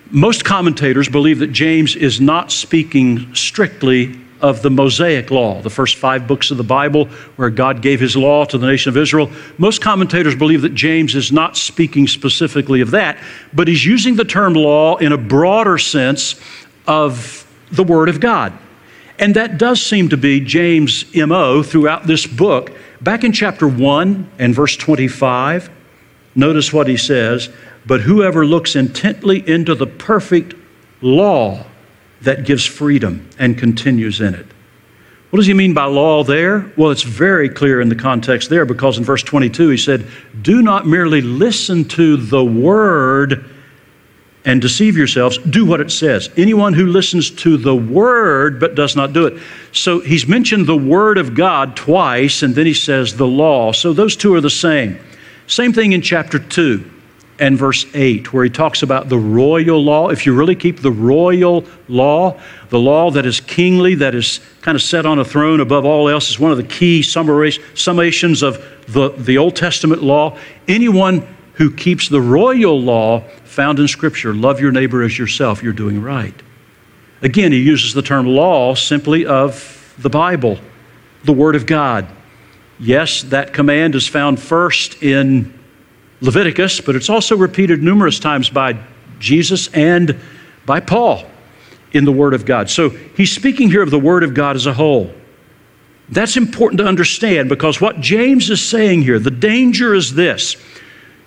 Most 0.09 0.43
commentators 0.43 1.07
believe 1.07 1.37
that 1.37 1.51
James 1.51 1.95
is 1.95 2.19
not 2.19 2.51
speaking 2.51 3.35
strictly 3.35 4.19
of 4.41 4.61
the 4.61 4.69
Mosaic 4.69 5.31
Law, 5.31 5.61
the 5.61 5.69
first 5.69 5.95
five 5.95 6.27
books 6.27 6.51
of 6.51 6.57
the 6.57 6.63
Bible 6.63 7.05
where 7.35 7.49
God 7.49 7.81
gave 7.81 7.99
his 7.99 8.15
law 8.15 8.45
to 8.45 8.57
the 8.57 8.67
nation 8.67 8.89
of 8.89 8.97
Israel. 8.97 9.31
Most 9.57 9.81
commentators 9.81 10.35
believe 10.35 10.61
that 10.61 10.73
James 10.73 11.15
is 11.15 11.31
not 11.31 11.57
speaking 11.57 12.07
specifically 12.07 12.81
of 12.81 12.91
that, 12.91 13.17
but 13.53 13.67
he's 13.67 13.85
using 13.85 14.15
the 14.15 14.25
term 14.25 14.53
law 14.53 14.97
in 14.97 15.11
a 15.11 15.17
broader 15.17 15.77
sense 15.77 16.39
of 16.85 17.45
the 17.71 17.83
Word 17.83 18.09
of 18.09 18.19
God. 18.19 18.53
And 19.19 19.35
that 19.35 19.57
does 19.57 19.81
seem 19.81 20.09
to 20.09 20.17
be 20.17 20.39
James' 20.39 21.03
MO 21.15 21.63
throughout 21.63 22.05
this 22.05 22.27
book. 22.27 22.71
Back 23.01 23.23
in 23.23 23.31
chapter 23.31 23.67
1 23.67 24.29
and 24.37 24.53
verse 24.53 24.75
25, 24.77 25.69
notice 26.35 26.71
what 26.71 26.87
he 26.87 26.97
says 26.97 27.49
But 27.85 28.01
whoever 28.01 28.45
looks 28.45 28.75
intently 28.75 29.47
into 29.47 29.73
the 29.73 29.87
perfect 29.87 30.53
law, 31.01 31.65
that 32.21 32.45
gives 32.45 32.65
freedom 32.65 33.29
and 33.37 33.57
continues 33.57 34.21
in 34.21 34.33
it. 34.33 34.45
What 35.29 35.37
does 35.37 35.47
he 35.47 35.53
mean 35.53 35.73
by 35.73 35.85
law 35.85 36.23
there? 36.23 36.71
Well, 36.77 36.91
it's 36.91 37.03
very 37.03 37.49
clear 37.49 37.81
in 37.81 37.89
the 37.89 37.95
context 37.95 38.49
there 38.49 38.65
because 38.65 38.97
in 38.97 39.03
verse 39.03 39.23
22 39.23 39.69
he 39.69 39.77
said, 39.77 40.07
Do 40.41 40.61
not 40.61 40.87
merely 40.87 41.21
listen 41.21 41.85
to 41.89 42.15
the 42.15 42.43
word 42.43 43.45
and 44.45 44.61
deceive 44.61 44.95
yourselves. 44.95 45.37
Do 45.37 45.65
what 45.65 45.81
it 45.81 45.91
says. 45.91 46.29
Anyone 46.37 46.73
who 46.73 46.85
listens 46.85 47.29
to 47.31 47.57
the 47.57 47.75
word 47.75 48.61
but 48.61 48.75
does 48.75 48.95
not 48.95 49.11
do 49.11 49.25
it. 49.25 49.43
So 49.73 49.99
he's 49.99 50.25
mentioned 50.25 50.65
the 50.65 50.77
word 50.77 51.17
of 51.17 51.35
God 51.35 51.75
twice 51.75 52.41
and 52.41 52.55
then 52.55 52.65
he 52.65 52.73
says 52.73 53.17
the 53.17 53.27
law. 53.27 53.73
So 53.73 53.91
those 53.91 54.15
two 54.15 54.33
are 54.35 54.41
the 54.41 54.49
same. 54.49 54.97
Same 55.47 55.73
thing 55.73 55.91
in 55.91 56.01
chapter 56.01 56.39
2 56.39 56.93
and 57.39 57.57
verse 57.57 57.85
8, 57.93 58.33
where 58.33 58.43
he 58.43 58.49
talks 58.49 58.81
about 58.81 59.09
the 59.09 59.17
royal 59.17 59.83
law. 59.83 60.09
If 60.09 60.25
you 60.25 60.33
really 60.33 60.55
keep 60.55 60.79
the 60.79 60.91
royal 60.91 61.65
law, 61.87 62.39
the 62.69 62.79
law 62.79 63.11
that 63.11 63.25
is 63.25 63.39
kingly, 63.39 63.95
that 63.95 64.15
is 64.15 64.39
kind 64.61 64.75
of 64.75 64.81
set 64.81 65.05
on 65.05 65.19
a 65.19 65.25
throne 65.25 65.59
above 65.59 65.85
all 65.85 66.09
else, 66.09 66.29
is 66.29 66.39
one 66.39 66.51
of 66.51 66.57
the 66.57 66.63
key 66.63 67.01
summations 67.01 68.43
of 68.43 68.63
the, 68.91 69.09
the 69.09 69.37
Old 69.37 69.55
Testament 69.55 70.01
law. 70.01 70.37
Anyone 70.67 71.27
who 71.53 71.71
keeps 71.71 72.09
the 72.09 72.21
royal 72.21 72.79
law 72.79 73.21
found 73.43 73.79
in 73.79 73.87
Scripture, 73.87 74.33
love 74.33 74.59
your 74.59 74.71
neighbor 74.71 75.03
as 75.03 75.17
yourself, 75.17 75.61
you're 75.61 75.73
doing 75.73 76.01
right. 76.01 76.35
Again, 77.21 77.51
he 77.51 77.59
uses 77.59 77.93
the 77.93 78.01
term 78.01 78.27
law 78.27 78.75
simply 78.75 79.25
of 79.25 79.95
the 79.97 80.09
Bible, 80.09 80.59
the 81.23 81.33
Word 81.33 81.55
of 81.55 81.65
God. 81.65 82.07
Yes, 82.79 83.23
that 83.23 83.53
command 83.53 83.95
is 83.95 84.07
found 84.07 84.39
first 84.39 85.01
in 85.01 85.57
Leviticus, 86.21 86.81
but 86.81 86.95
it's 86.95 87.09
also 87.09 87.37
repeated 87.37 87.83
numerous 87.83 88.19
times 88.19 88.49
by 88.49 88.77
Jesus 89.19 89.67
and 89.73 90.19
by 90.65 90.79
Paul 90.79 91.25
in 91.91 92.05
the 92.05 92.11
Word 92.11 92.33
of 92.33 92.45
God. 92.45 92.69
So 92.69 92.89
he's 92.89 93.31
speaking 93.31 93.69
here 93.69 93.81
of 93.81 93.91
the 93.91 93.99
Word 93.99 94.23
of 94.23 94.33
God 94.33 94.55
as 94.55 94.65
a 94.65 94.73
whole. 94.73 95.13
That's 96.09 96.37
important 96.37 96.79
to 96.79 96.85
understand 96.85 97.49
because 97.49 97.81
what 97.81 97.99
James 97.99 98.49
is 98.49 98.63
saying 98.63 99.01
here, 99.01 99.19
the 99.19 99.31
danger 99.31 99.93
is 99.93 100.13
this 100.13 100.55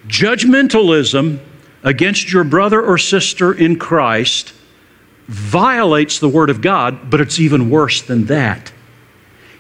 judgmentalism 0.07 1.39
against 1.83 2.33
your 2.33 2.45
brother 2.45 2.83
or 2.83 2.99
sister 2.99 3.53
in 3.53 3.79
Christ 3.79 4.55
violates 5.27 6.19
the 6.19 6.29
Word 6.29 6.51
of 6.51 6.61
God, 6.61 7.11
but 7.11 7.21
it's 7.21 7.39
even 7.39 7.71
worse 7.71 8.03
than 8.03 8.27
that. 8.27 8.73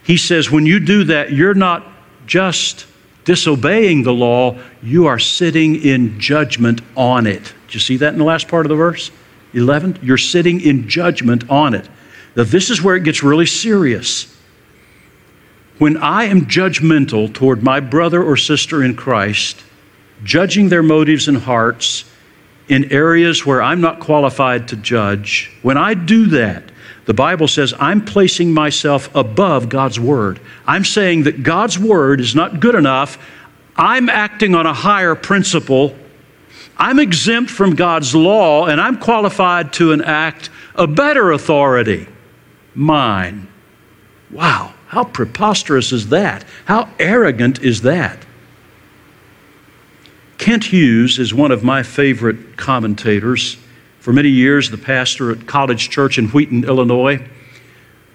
He 0.02 0.16
says, 0.16 0.50
when 0.50 0.66
you 0.66 0.80
do 0.80 1.04
that, 1.04 1.32
you're 1.32 1.54
not 1.54 1.86
just 2.26 2.86
disobeying 3.24 4.02
the 4.02 4.12
law, 4.12 4.58
you 4.82 5.06
are 5.06 5.18
sitting 5.18 5.76
in 5.76 6.18
judgment 6.18 6.80
on 6.96 7.26
it. 7.26 7.42
Do 7.42 7.74
you 7.74 7.80
see 7.80 7.96
that 7.98 8.12
in 8.12 8.18
the 8.18 8.24
last 8.24 8.48
part 8.48 8.66
of 8.66 8.70
the 8.70 8.76
verse? 8.76 9.10
11? 9.52 9.98
You're 10.02 10.16
sitting 10.16 10.60
in 10.60 10.88
judgment 10.88 11.48
on 11.50 11.74
it. 11.74 11.88
Now, 12.36 12.44
this 12.44 12.70
is 12.70 12.82
where 12.82 12.96
it 12.96 13.04
gets 13.04 13.22
really 13.22 13.46
serious. 13.46 14.36
When 15.78 15.96
I 15.96 16.24
am 16.24 16.42
judgmental 16.42 17.32
toward 17.32 17.62
my 17.62 17.80
brother 17.80 18.22
or 18.22 18.36
sister 18.36 18.84
in 18.84 18.94
Christ, 18.96 19.62
judging 20.22 20.68
their 20.68 20.82
motives 20.82 21.26
and 21.26 21.38
hearts 21.38 22.04
in 22.68 22.92
areas 22.92 23.44
where 23.44 23.62
I'm 23.62 23.80
not 23.80 23.98
qualified 23.98 24.68
to 24.68 24.76
judge, 24.76 25.50
when 25.62 25.76
I 25.76 25.94
do 25.94 26.26
that, 26.26 26.70
the 27.06 27.14
Bible 27.14 27.48
says 27.48 27.74
I'm 27.78 28.04
placing 28.04 28.52
myself 28.52 29.14
above 29.14 29.68
God's 29.68 29.98
Word. 29.98 30.40
I'm 30.66 30.84
saying 30.84 31.24
that 31.24 31.42
God's 31.42 31.78
Word 31.78 32.20
is 32.20 32.34
not 32.34 32.60
good 32.60 32.74
enough. 32.74 33.18
I'm 33.76 34.08
acting 34.08 34.54
on 34.54 34.66
a 34.66 34.74
higher 34.74 35.14
principle. 35.14 35.96
I'm 36.76 36.98
exempt 36.98 37.50
from 37.50 37.74
God's 37.74 38.14
law, 38.14 38.66
and 38.66 38.80
I'm 38.80 38.98
qualified 38.98 39.72
to 39.74 39.92
enact 39.92 40.50
a 40.74 40.86
better 40.86 41.32
authority 41.32 42.06
mine. 42.74 43.48
Wow, 44.30 44.74
how 44.86 45.04
preposterous 45.04 45.92
is 45.92 46.08
that? 46.10 46.44
How 46.64 46.88
arrogant 46.98 47.62
is 47.62 47.82
that? 47.82 48.24
Kent 50.38 50.64
Hughes 50.64 51.18
is 51.18 51.34
one 51.34 51.50
of 51.50 51.62
my 51.62 51.82
favorite 51.82 52.56
commentators 52.56 53.58
for 54.00 54.14
many 54.14 54.30
years, 54.30 54.70
the 54.70 54.78
pastor 54.78 55.30
at 55.30 55.46
College 55.46 55.90
Church 55.90 56.18
in 56.18 56.28
Wheaton, 56.28 56.64
Illinois, 56.64 57.22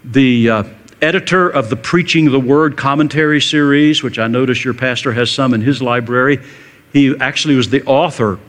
the 0.03 0.49
uh, 0.49 0.63
editor 0.99 1.47
of 1.47 1.69
the 1.69 1.75
Preaching 1.75 2.31
the 2.31 2.39
Word 2.39 2.75
commentary 2.75 3.39
series, 3.39 4.01
which 4.01 4.17
I 4.17 4.27
notice 4.27 4.65
your 4.65 4.73
pastor 4.73 5.13
has 5.13 5.29
some 5.29 5.53
in 5.53 5.61
his 5.61 5.83
library. 5.83 6.43
He 6.91 7.15
actually 7.19 7.55
was 7.55 7.69
the 7.69 7.83
author, 7.85 8.39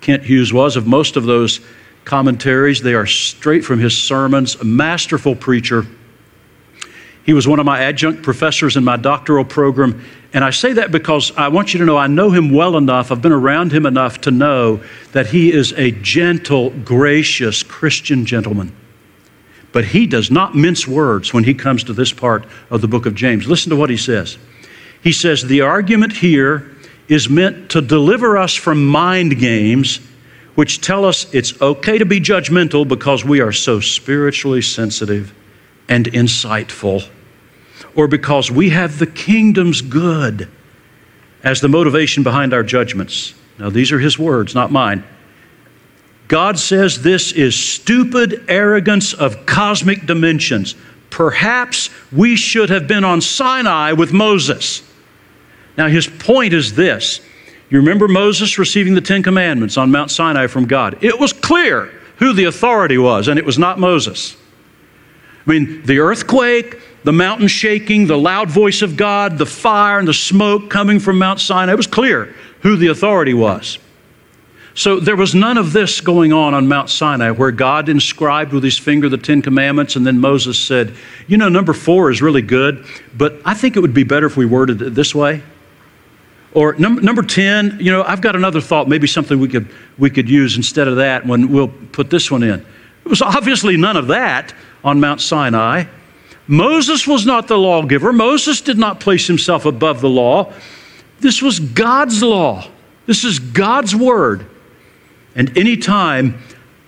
Kent 0.00 0.22
Hughes 0.22 0.52
was, 0.52 0.76
of 0.76 0.86
most 0.86 1.16
of 1.16 1.24
those 1.24 1.58
commentaries. 2.04 2.80
They 2.80 2.94
are 2.94 3.06
straight 3.06 3.64
from 3.64 3.80
his 3.80 3.98
sermons, 3.98 4.54
a 4.54 4.64
masterful 4.64 5.34
preacher. 5.34 5.84
He 7.24 7.32
was 7.32 7.48
one 7.48 7.58
of 7.58 7.64
my 7.64 7.80
adjunct 7.80 8.22
professors 8.22 8.76
in 8.76 8.84
my 8.84 8.96
doctoral 8.96 9.44
program, 9.46 10.04
and 10.34 10.44
I 10.44 10.50
say 10.50 10.74
that 10.74 10.92
because 10.92 11.32
I 11.36 11.48
want 11.48 11.72
you 11.72 11.80
to 11.80 11.86
know 11.86 11.96
I 11.96 12.06
know 12.06 12.30
him 12.30 12.50
well 12.50 12.76
enough, 12.76 13.10
I've 13.10 13.22
been 13.22 13.32
around 13.32 13.72
him 13.72 13.86
enough 13.86 14.20
to 14.22 14.30
know 14.30 14.82
that 15.12 15.28
he 15.28 15.50
is 15.50 15.72
a 15.72 15.90
gentle, 15.90 16.70
gracious 16.70 17.62
Christian 17.62 18.26
gentleman. 18.26 18.74
But 19.72 19.86
he 19.86 20.06
does 20.06 20.30
not 20.30 20.54
mince 20.54 20.86
words 20.86 21.32
when 21.32 21.44
he 21.44 21.54
comes 21.54 21.82
to 21.84 21.94
this 21.94 22.12
part 22.12 22.46
of 22.70 22.80
the 22.80 22.88
book 22.88 23.06
of 23.06 23.14
James. 23.14 23.46
Listen 23.46 23.70
to 23.70 23.76
what 23.76 23.90
he 23.90 23.96
says. 23.96 24.36
He 25.02 25.12
says, 25.12 25.42
The 25.42 25.62
argument 25.62 26.12
here 26.12 26.70
is 27.08 27.28
meant 27.28 27.70
to 27.70 27.80
deliver 27.80 28.36
us 28.36 28.54
from 28.54 28.86
mind 28.86 29.38
games 29.38 30.00
which 30.54 30.80
tell 30.80 31.04
us 31.04 31.32
it's 31.34 31.60
okay 31.60 31.98
to 31.98 32.06
be 32.06 32.20
judgmental 32.20 32.86
because 32.86 33.24
we 33.24 33.40
are 33.40 33.52
so 33.52 33.80
spiritually 33.80 34.62
sensitive 34.62 35.34
and 35.88 36.06
insightful 36.06 37.08
or 37.94 38.08
because 38.08 38.50
we 38.50 38.70
have 38.70 38.98
the 38.98 39.06
kingdom's 39.06 39.80
good 39.80 40.48
as 41.42 41.60
the 41.60 41.68
motivation 41.68 42.22
behind 42.22 42.54
our 42.54 42.62
judgments. 42.62 43.34
Now, 43.58 43.70
these 43.70 43.92
are 43.92 43.98
his 43.98 44.18
words, 44.18 44.54
not 44.54 44.72
mine. 44.72 45.04
God 46.28 46.58
says 46.58 47.02
this 47.02 47.32
is 47.32 47.54
stupid 47.54 48.44
arrogance 48.48 49.12
of 49.12 49.46
cosmic 49.46 50.06
dimensions. 50.06 50.74
Perhaps 51.10 51.90
we 52.10 52.34
should 52.34 52.70
have 52.70 52.88
been 52.88 53.04
on 53.04 53.20
Sinai 53.20 53.92
with 53.92 54.12
Moses. 54.12 54.82
Now, 55.76 55.88
his 55.88 56.06
point 56.06 56.52
is 56.52 56.74
this. 56.74 57.20
You 57.70 57.78
remember 57.78 58.08
Moses 58.08 58.58
receiving 58.58 58.94
the 58.94 59.00
Ten 59.00 59.22
Commandments 59.22 59.76
on 59.76 59.90
Mount 59.90 60.10
Sinai 60.10 60.46
from 60.46 60.66
God? 60.66 61.02
It 61.02 61.18
was 61.18 61.32
clear 61.32 61.86
who 62.16 62.32
the 62.32 62.44
authority 62.44 62.98
was, 62.98 63.28
and 63.28 63.38
it 63.38 63.44
was 63.44 63.58
not 63.58 63.78
Moses. 63.78 64.36
I 65.46 65.50
mean, 65.50 65.82
the 65.84 65.98
earthquake, 65.98 66.80
the 67.04 67.12
mountain 67.12 67.48
shaking, 67.48 68.06
the 68.06 68.18
loud 68.18 68.50
voice 68.50 68.82
of 68.82 68.96
God, 68.96 69.38
the 69.38 69.46
fire 69.46 69.98
and 69.98 70.08
the 70.08 70.14
smoke 70.14 70.70
coming 70.70 70.98
from 70.98 71.18
Mount 71.18 71.40
Sinai. 71.40 71.72
It 71.72 71.76
was 71.76 71.86
clear 71.86 72.34
who 72.62 72.76
the 72.76 72.88
authority 72.88 73.34
was. 73.34 73.78
So 74.76 74.98
there 74.98 75.14
was 75.14 75.36
none 75.36 75.56
of 75.56 75.72
this 75.72 76.00
going 76.00 76.32
on 76.32 76.52
on 76.52 76.66
Mount 76.66 76.90
Sinai 76.90 77.30
where 77.30 77.52
God 77.52 77.88
inscribed 77.88 78.52
with 78.52 78.64
his 78.64 78.76
finger 78.76 79.08
the 79.08 79.18
Ten 79.18 79.40
Commandments 79.40 79.94
and 79.94 80.04
then 80.04 80.18
Moses 80.18 80.58
said, 80.58 80.94
You 81.28 81.36
know, 81.36 81.48
number 81.48 81.72
four 81.72 82.10
is 82.10 82.20
really 82.20 82.42
good, 82.42 82.84
but 83.16 83.40
I 83.44 83.54
think 83.54 83.76
it 83.76 83.80
would 83.80 83.94
be 83.94 84.02
better 84.02 84.26
if 84.26 84.36
we 84.36 84.46
worded 84.46 84.82
it 84.82 84.94
this 84.94 85.14
way. 85.14 85.42
Or 86.54 86.74
number, 86.74 87.02
number 87.02 87.22
10, 87.22 87.78
you 87.80 87.92
know, 87.92 88.02
I've 88.02 88.20
got 88.20 88.34
another 88.34 88.60
thought, 88.60 88.88
maybe 88.88 89.06
something 89.06 89.38
we 89.38 89.48
could, 89.48 89.68
we 89.98 90.08
could 90.08 90.28
use 90.28 90.56
instead 90.56 90.88
of 90.88 90.96
that 90.96 91.26
when 91.26 91.52
we'll 91.52 91.68
put 91.68 92.10
this 92.10 92.30
one 92.30 92.42
in. 92.42 92.60
It 93.04 93.08
was 93.08 93.22
obviously 93.22 93.76
none 93.76 93.96
of 93.96 94.06
that 94.08 94.54
on 94.82 95.00
Mount 95.00 95.20
Sinai. 95.20 95.84
Moses 96.46 97.06
was 97.06 97.24
not 97.24 97.48
the 97.48 97.58
lawgiver. 97.58 98.12
Moses 98.12 98.60
did 98.60 98.78
not 98.78 99.00
place 99.00 99.26
himself 99.26 99.64
above 99.64 100.00
the 100.00 100.08
law. 100.08 100.52
This 101.20 101.40
was 101.40 101.58
God's 101.58 102.22
law. 102.22 102.68
This 103.06 103.24
is 103.24 103.38
God's 103.38 103.94
word. 103.96 104.46
And 105.34 105.56
anytime 105.56 106.38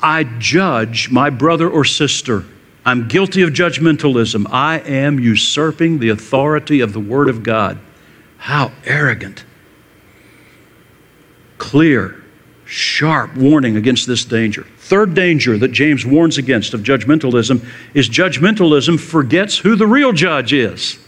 I 0.00 0.24
judge 0.24 1.10
my 1.10 1.30
brother 1.30 1.68
or 1.68 1.84
sister, 1.84 2.44
I'm 2.84 3.08
guilty 3.08 3.42
of 3.42 3.50
judgmentalism. 3.50 4.46
I 4.50 4.78
am 4.78 5.18
usurping 5.18 5.98
the 5.98 6.10
authority 6.10 6.80
of 6.80 6.92
the 6.92 7.00
Word 7.00 7.28
of 7.28 7.42
God. 7.42 7.78
How 8.38 8.70
arrogant. 8.84 9.44
Clear, 11.58 12.22
sharp 12.66 13.34
warning 13.36 13.76
against 13.76 14.06
this 14.06 14.24
danger. 14.24 14.66
Third 14.78 15.14
danger 15.14 15.56
that 15.58 15.72
James 15.72 16.04
warns 16.04 16.36
against 16.36 16.74
of 16.74 16.82
judgmentalism 16.82 17.64
is 17.94 18.08
judgmentalism 18.08 19.00
forgets 19.00 19.58
who 19.58 19.76
the 19.76 19.86
real 19.86 20.12
judge 20.12 20.52
is. 20.52 20.98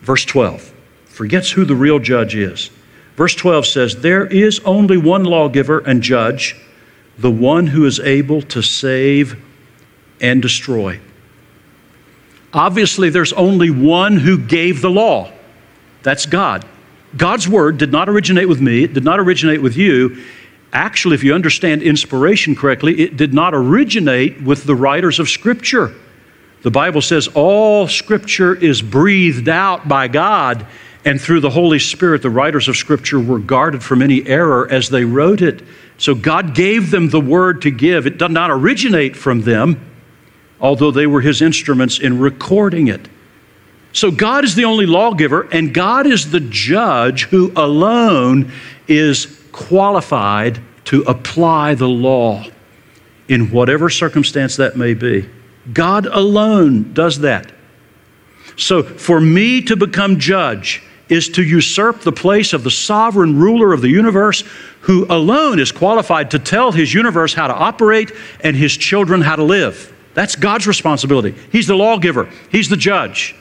Verse 0.00 0.24
12 0.24 0.74
forgets 1.06 1.50
who 1.50 1.64
the 1.64 1.74
real 1.74 1.98
judge 1.98 2.34
is. 2.36 2.70
Verse 3.16 3.34
12 3.34 3.66
says, 3.66 3.96
There 3.96 4.26
is 4.26 4.60
only 4.60 4.96
one 4.96 5.24
lawgiver 5.24 5.80
and 5.80 6.02
judge, 6.02 6.54
the 7.18 7.30
one 7.30 7.66
who 7.66 7.84
is 7.84 7.98
able 7.98 8.42
to 8.42 8.62
save 8.62 9.42
and 10.20 10.40
destroy. 10.40 11.00
Obviously, 12.52 13.10
there's 13.10 13.32
only 13.32 13.70
one 13.70 14.16
who 14.16 14.38
gave 14.38 14.80
the 14.80 14.90
law. 14.90 15.32
That's 16.02 16.26
God. 16.26 16.64
God's 17.16 17.48
word 17.48 17.78
did 17.78 17.90
not 17.90 18.08
originate 18.08 18.48
with 18.48 18.60
me, 18.60 18.84
it 18.84 18.94
did 18.94 19.04
not 19.04 19.18
originate 19.18 19.62
with 19.62 19.76
you. 19.76 20.22
Actually, 20.72 21.14
if 21.14 21.24
you 21.24 21.34
understand 21.34 21.82
inspiration 21.82 22.54
correctly, 22.54 23.00
it 23.00 23.16
did 23.16 23.32
not 23.32 23.54
originate 23.54 24.42
with 24.42 24.64
the 24.64 24.74
writers 24.74 25.18
of 25.18 25.28
Scripture. 25.28 25.94
The 26.62 26.70
Bible 26.70 27.02
says 27.02 27.28
all 27.28 27.86
scripture 27.86 28.54
is 28.54 28.82
breathed 28.82 29.48
out 29.48 29.86
by 29.86 30.08
God, 30.08 30.66
and 31.04 31.20
through 31.20 31.40
the 31.40 31.50
Holy 31.50 31.78
Spirit, 31.78 32.22
the 32.22 32.30
writers 32.30 32.68
of 32.68 32.76
scripture 32.76 33.20
were 33.20 33.38
guarded 33.38 33.82
from 33.82 34.02
any 34.02 34.26
error 34.26 34.68
as 34.70 34.88
they 34.88 35.04
wrote 35.04 35.40
it. 35.40 35.62
So 35.98 36.14
God 36.14 36.54
gave 36.54 36.90
them 36.90 37.10
the 37.10 37.20
word 37.20 37.62
to 37.62 37.70
give. 37.70 38.06
It 38.06 38.18
did 38.18 38.32
not 38.32 38.50
originate 38.50 39.16
from 39.16 39.42
them, 39.42 39.80
although 40.60 40.90
they 40.90 41.06
were 41.06 41.20
his 41.20 41.40
instruments 41.40 42.00
in 42.00 42.18
recording 42.18 42.88
it. 42.88 43.08
So 43.92 44.10
God 44.10 44.44
is 44.44 44.54
the 44.54 44.64
only 44.64 44.86
lawgiver, 44.86 45.48
and 45.52 45.72
God 45.72 46.06
is 46.06 46.30
the 46.30 46.40
judge 46.40 47.24
who 47.26 47.52
alone 47.54 48.50
is 48.88 49.37
qualified 49.58 50.60
to 50.84 51.02
apply 51.02 51.74
the 51.74 51.88
law 51.88 52.44
in 53.28 53.50
whatever 53.50 53.90
circumstance 53.90 54.56
that 54.56 54.76
may 54.76 54.94
be. 54.94 55.28
God 55.72 56.06
alone 56.06 56.92
does 56.94 57.18
that. 57.20 57.52
So 58.56 58.82
for 58.82 59.20
me 59.20 59.60
to 59.62 59.76
become 59.76 60.18
judge 60.18 60.82
is 61.08 61.28
to 61.30 61.42
usurp 61.42 62.02
the 62.02 62.12
place 62.12 62.52
of 62.52 62.62
the 62.62 62.70
sovereign 62.70 63.36
ruler 63.36 63.72
of 63.72 63.82
the 63.82 63.88
universe 63.88 64.44
who 64.82 65.06
alone 65.10 65.58
is 65.58 65.72
qualified 65.72 66.30
to 66.30 66.38
tell 66.38 66.70
his 66.70 66.94
universe 66.94 67.34
how 67.34 67.48
to 67.48 67.54
operate 67.54 68.12
and 68.40 68.54
his 68.54 68.76
children 68.76 69.20
how 69.20 69.36
to 69.36 69.42
live. 69.42 69.92
That's 70.14 70.36
God's 70.36 70.66
responsibility. 70.66 71.34
He's 71.50 71.66
the 71.66 71.76
lawgiver, 71.76 72.30
He's 72.50 72.68
the 72.68 72.76
judge. 72.76 73.34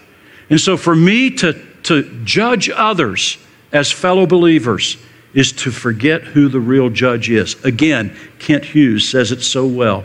And 0.50 0.60
so 0.60 0.78
for 0.78 0.96
me 0.96 1.30
to, 1.38 1.54
to 1.84 2.24
judge 2.24 2.70
others 2.70 3.38
as 3.72 3.92
fellow 3.92 4.26
believers 4.26 4.98
is 5.38 5.52
to 5.52 5.70
forget 5.70 6.24
who 6.24 6.50
the 6.50 6.60
real 6.60 6.90
judge 6.90 7.30
is. 7.30 7.64
Again, 7.64 8.18
Kent 8.40 8.66
Hughes 8.66 9.08
says 9.08 9.32
it 9.32 9.44
so 9.44 9.68
well. 9.68 10.04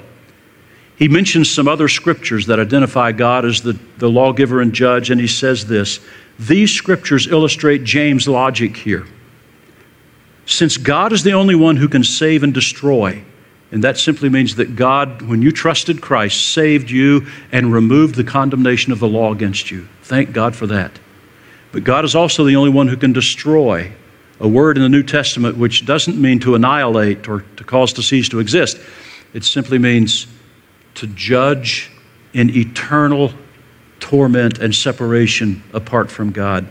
He 0.96 1.08
mentions 1.08 1.50
some 1.50 1.66
other 1.66 1.88
scriptures 1.88 2.44
that 2.46 2.60
identify 2.60 3.12
God 3.12 3.46
as 3.46 3.62
the, 3.62 3.72
the 3.96 4.10
lawgiver 4.10 4.60
and 4.60 4.74
judge, 4.74 5.08
and 5.08 5.18
he 5.18 5.26
says 5.26 5.66
this 5.66 6.00
These 6.38 6.70
scriptures 6.70 7.28
illustrate 7.28 7.82
James' 7.82 8.28
logic 8.28 8.76
here. 8.76 9.06
Since 10.44 10.76
God 10.76 11.14
is 11.14 11.22
the 11.22 11.32
only 11.32 11.54
one 11.54 11.76
who 11.76 11.88
can 11.88 12.04
save 12.04 12.42
and 12.42 12.52
destroy, 12.52 13.24
and 13.70 13.82
that 13.82 13.96
simply 13.96 14.28
means 14.28 14.56
that 14.56 14.76
God, 14.76 15.22
when 15.22 15.40
you 15.40 15.50
trusted 15.50 16.02
Christ, 16.02 16.52
saved 16.52 16.90
you 16.90 17.26
and 17.52 17.72
removed 17.72 18.16
the 18.16 18.24
condemnation 18.24 18.92
of 18.92 18.98
the 18.98 19.08
law 19.08 19.32
against 19.32 19.70
you. 19.70 19.88
Thank 20.02 20.34
God 20.34 20.54
for 20.54 20.66
that. 20.66 20.92
But 21.72 21.84
God 21.84 22.04
is 22.04 22.14
also 22.14 22.44
the 22.44 22.56
only 22.56 22.68
one 22.68 22.88
who 22.88 22.98
can 22.98 23.14
destroy. 23.14 23.92
A 24.42 24.48
word 24.48 24.76
in 24.76 24.82
the 24.82 24.88
New 24.88 25.02
Testament 25.02 25.56
which 25.56 25.86
doesn't 25.86 26.20
mean 26.20 26.40
to 26.40 26.54
annihilate 26.54 27.28
or 27.28 27.40
to 27.56 27.64
cause 27.64 27.94
to 27.94 28.02
cease 28.02 28.28
to 28.28 28.40
exist. 28.40 28.78
It 29.32 29.44
simply 29.44 29.78
means 29.78 30.26
to 30.96 31.06
judge 31.06 31.90
in 32.34 32.50
eternal 32.50 33.32
torment 34.00 34.58
and 34.58 34.74
separation 34.74 35.62
apart 35.72 36.10
from 36.10 36.32
God. 36.32 36.68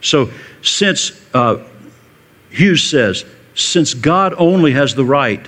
So, 0.00 0.30
since 0.62 1.12
uh, 1.34 1.62
Hughes 2.48 2.82
says, 2.82 3.24
since 3.54 3.94
God 3.94 4.34
only 4.38 4.72
has 4.72 4.94
the 4.94 5.04
right 5.04 5.46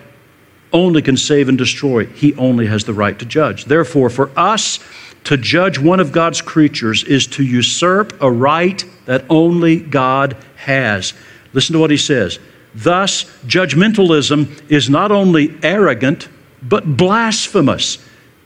only 0.73 1.03
can 1.03 1.17
save 1.17 1.49
and 1.49 1.59
destroy. 1.59 2.07
He 2.07 2.35
only 2.35 2.67
has 2.67 2.85
the 2.85 2.95
right 2.95 3.19
to 3.19 3.25
judge. 3.25 3.67
Therefore, 3.67 4.11
for 4.11 4.31
us 4.37 4.79
to 5.25 5.37
judge 5.37 5.79
one 5.79 6.01
of 6.01 6.13
God's 6.13 6.41
creatures 6.41 7.05
is 7.05 7.27
to 7.29 7.45
usurp 7.45 8.21
a 8.21 8.31
right 8.31 8.85
that 9.07 9.25
only 9.31 9.79
God 9.79 10.37
has. 10.57 11.15
Listen 11.53 11.75
to 11.75 11.79
what 11.79 11.91
he 11.91 11.97
says. 11.97 12.39
Thus, 12.75 13.25
judgmentalism 13.47 14.71
is 14.71 14.89
not 14.89 15.13
only 15.13 15.57
arrogant, 15.63 16.29
but 16.63 16.97
blasphemous. 16.97 17.99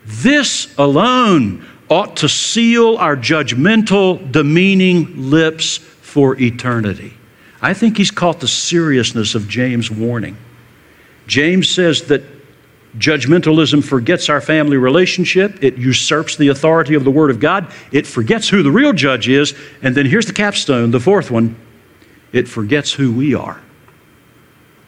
This 0.05 0.75
alone 0.79 1.65
ought 1.89 2.17
to 2.17 2.29
seal 2.29 2.97
our 2.97 3.17
judgmental, 3.17 4.33
demeaning 4.33 5.31
lips 5.31 5.77
for 5.79 6.41
eternity. 6.41 7.15
I 7.63 7.75
think 7.75 7.97
he's 7.97 8.11
caught 8.11 8.41
the 8.41 8.49
seriousness 8.49 9.35
of 9.35 9.49
James' 9.49 9.91
warning. 9.91 10.37
James 11.27 11.69
says 11.69 12.03
that 12.03 12.23
judgmentalism 12.99 13.85
forgets 13.85 14.29
our 14.29 14.41
family 14.41 14.77
relationship, 14.77 15.63
it 15.63 15.77
usurps 15.77 16.37
the 16.37 16.49
authority 16.49 16.95
of 16.95 17.05
the 17.05 17.11
Word 17.11 17.31
of 17.31 17.41
God, 17.41 17.71
it 17.93 18.07
forgets 18.07 18.49
who 18.49 18.63
the 18.63 18.71
real 18.71 18.93
judge 18.93 19.29
is, 19.29 19.55
and 19.83 19.95
then 19.95 20.07
here's 20.07 20.27
the 20.27 20.33
capstone, 20.33 20.91
the 20.91 21.01
fourth 21.01 21.31
one 21.31 21.57
it 22.33 22.49
forgets 22.49 22.93
who 22.93 23.13
we 23.13 23.35
are. 23.35 23.61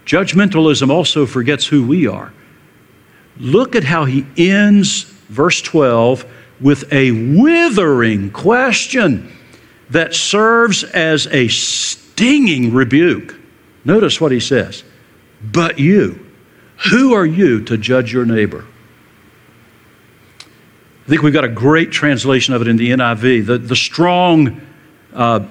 Judgmentalism 0.05 0.90
also 0.90 1.24
forgets 1.27 1.66
who 1.66 1.87
we 1.87 2.07
are. 2.07 2.33
Look 3.38 3.77
at 3.77 3.85
how 3.85 4.05
he 4.05 4.27
ends 4.37 5.05
verse 5.29 5.62
12 5.62 6.24
with 6.61 6.92
a 6.92 7.12
withering 7.12 8.31
question 8.31 9.33
that 9.90 10.14
serves 10.14 10.83
as 10.85 11.27
a 11.29 11.48
stinging 11.48 12.72
rebuke. 12.72 13.37
Notice 13.85 14.20
what 14.20 14.33
he 14.33 14.40
says. 14.40 14.83
But 15.42 15.79
you, 15.79 16.28
who 16.91 17.12
are 17.14 17.27
you 17.27 17.62
to 17.64 17.77
judge 17.77 18.12
your 18.12 18.25
neighbor? 18.25 18.64
I 20.41 21.09
think 21.09 21.23
we've 21.23 21.33
got 21.33 21.45
a 21.45 21.49
great 21.49 21.91
translation 21.91 22.55
of 22.55 22.62
it 22.62 22.69
in 22.69 22.77
the 22.77 22.91
NIV. 22.91 23.47
The, 23.47 23.59
the 23.59 23.77
strong 23.77 24.61
uh, 25.12 25.47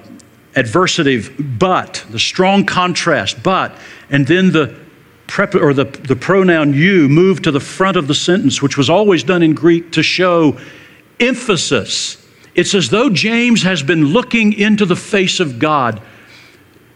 adversative, 0.54 1.58
but, 1.58 2.04
the 2.10 2.18
strong 2.18 2.64
contrast, 2.64 3.42
but, 3.42 3.76
and 4.08 4.26
then 4.26 4.52
the 4.52 4.78
prep, 5.26 5.54
or 5.54 5.74
the, 5.74 5.84
the 5.84 6.16
pronoun 6.16 6.72
you 6.72 7.08
moved 7.08 7.44
to 7.44 7.50
the 7.50 7.60
front 7.60 7.96
of 7.96 8.06
the 8.06 8.14
sentence, 8.14 8.62
which 8.62 8.76
was 8.76 8.88
always 8.88 9.22
done 9.22 9.42
in 9.42 9.54
Greek 9.54 9.92
to 9.92 10.02
show 10.02 10.58
emphasis. 11.20 12.26
It's 12.54 12.74
as 12.74 12.88
though 12.88 13.10
James 13.10 13.62
has 13.62 13.82
been 13.82 14.06
looking 14.06 14.52
into 14.52 14.86
the 14.86 14.96
face 14.96 15.40
of 15.40 15.58
God 15.58 16.00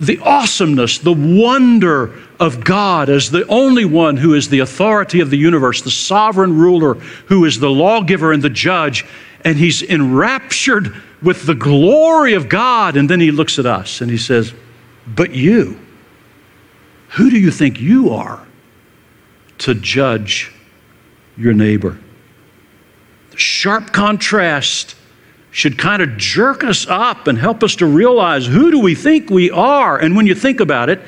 the 0.02 0.18
awesomeness, 0.18 0.98
the 0.98 1.12
wonder 1.12 2.12
of 2.40 2.64
God 2.64 3.08
as 3.08 3.30
the 3.30 3.46
only 3.46 3.84
one 3.84 4.16
who 4.16 4.34
is 4.34 4.48
the 4.48 4.58
authority 4.58 5.20
of 5.20 5.30
the 5.30 5.38
universe, 5.38 5.80
the 5.80 5.92
sovereign 5.92 6.58
ruler, 6.58 6.94
who 6.94 7.44
is 7.44 7.60
the 7.60 7.70
lawgiver 7.70 8.32
and 8.32 8.42
the 8.42 8.50
judge. 8.50 9.06
And 9.44 9.56
he's 9.56 9.80
enraptured 9.80 10.94
with 11.22 11.46
the 11.46 11.54
glory 11.54 12.34
of 12.34 12.48
God. 12.48 12.96
And 12.96 13.08
then 13.08 13.20
he 13.20 13.30
looks 13.30 13.60
at 13.60 13.66
us 13.66 14.00
and 14.00 14.10
he 14.10 14.18
says, 14.18 14.52
But 15.06 15.34
you, 15.36 15.78
who 17.10 17.30
do 17.30 17.38
you 17.38 17.52
think 17.52 17.80
you 17.80 18.10
are 18.10 18.44
to 19.58 19.74
judge 19.74 20.52
your 21.36 21.54
neighbor? 21.54 21.96
The 23.30 23.38
sharp 23.38 23.92
contrast 23.92 24.96
should 25.52 25.78
kind 25.78 26.02
of 26.02 26.16
jerk 26.16 26.64
us 26.64 26.86
up 26.88 27.28
and 27.28 27.38
help 27.38 27.62
us 27.62 27.76
to 27.76 27.86
realize 27.86 28.46
who 28.46 28.70
do 28.70 28.80
we 28.80 28.94
think 28.94 29.28
we 29.28 29.50
are? 29.50 29.98
And 29.98 30.16
when 30.16 30.26
you 30.26 30.34
think 30.34 30.60
about 30.60 30.88
it, 30.88 31.00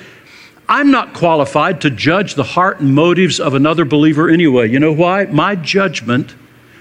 I'm 0.69 0.91
not 0.91 1.15
qualified 1.15 1.81
to 1.81 1.91
judge 1.91 2.35
the 2.35 2.45
heart 2.45 2.79
and 2.81 2.95
motives 2.95 3.41
of 3.41 3.55
another 3.55 3.87
believer 3.87 4.29
anyway. 4.29 4.69
You 4.69 4.79
know 4.79 4.93
why? 4.93 5.25
My 5.25 5.57
judgment, 5.57 6.35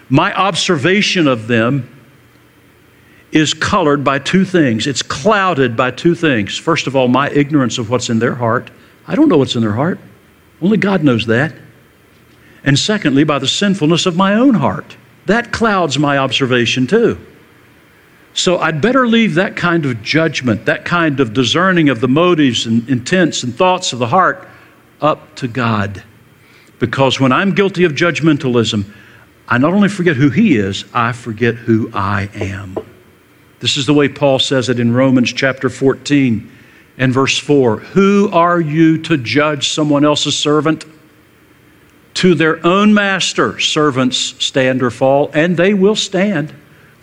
my 0.10 0.34
observation 0.34 1.26
of 1.26 1.48
them 1.48 1.90
is 3.32 3.54
colored 3.54 4.04
by 4.04 4.20
two 4.20 4.44
things. 4.44 4.86
It's 4.86 5.02
clouded 5.02 5.76
by 5.76 5.92
two 5.92 6.16
things. 6.16 6.58
First 6.58 6.86
of 6.86 6.98
all, 6.98 7.08
my 7.08 7.30
ignorance 7.30 7.78
of 7.78 7.90
what's 7.90 8.10
in 8.10 8.20
their 8.20 8.36
heart. 8.36 8.72
I 9.08 9.16
don't 9.16 9.30
know 9.30 9.38
what's 9.38 9.56
in 9.56 9.62
their 9.62 9.74
heart. 9.74 10.00
Only 10.62 10.78
God 10.78 11.04
knows 11.04 11.26
that. 11.28 11.56
And 12.66 12.78
secondly, 12.78 13.24
by 13.24 13.40
the 13.40 13.48
sinfulness 13.48 14.06
of 14.06 14.18
my 14.18 14.36
own 14.36 14.54
heart. 14.54 14.98
That 15.28 15.54
clouds 15.54 15.98
my 15.98 16.18
observation 16.18 16.88
too. 16.88 17.18
So 18.34 18.58
I'd 18.58 18.82
better 18.82 19.08
leave 19.08 19.36
that 19.36 19.56
kind 19.56 19.86
of 19.86 20.02
judgment, 20.02 20.66
that 20.66 20.86
kind 20.86 21.20
of 21.20 21.34
discerning 21.34 21.90
of 21.90 22.02
the 22.02 22.08
motives 22.08 22.66
and 22.66 22.88
intents 22.90 23.44
and 23.44 23.56
thoughts 23.56 23.94
of 23.94 24.00
the 24.00 24.08
heart 24.08 24.48
up 25.02 25.36
to 25.36 25.48
God. 25.48 26.04
Because 26.80 27.20
when 27.20 27.32
I'm 27.32 27.54
guilty 27.54 27.84
of 27.84 27.92
judgmentalism, 27.92 28.86
I 29.48 29.58
not 29.60 29.74
only 29.74 29.90
forget 29.90 30.16
who 30.16 30.30
He 30.30 30.58
is, 30.58 30.86
I 30.94 31.12
forget 31.12 31.56
who 31.56 31.92
I 31.94 32.30
am. 32.34 32.78
This 33.60 33.78
is 33.78 33.86
the 33.86 33.94
way 33.94 34.10
Paul 34.10 34.40
says 34.40 34.68
it 34.68 34.80
in 34.80 34.94
Romans 34.94 35.32
chapter 35.32 35.70
14 35.70 36.52
and 36.98 37.14
verse 37.14 37.38
4. 37.38 37.78
Who 37.78 38.30
are 38.34 38.60
you 38.60 38.98
to 39.04 39.18
judge 39.18 39.70
someone 39.70 40.04
else's 40.04 40.38
servant? 40.38 40.86
To 42.16 42.36
their 42.36 42.66
own 42.66 42.94
master, 42.94 43.60
servants 43.60 44.18
stand 44.44 44.82
or 44.82 44.92
fall, 44.92 45.30
and 45.34 45.56
they 45.56 45.74
will 45.74 45.96
stand 45.96 46.54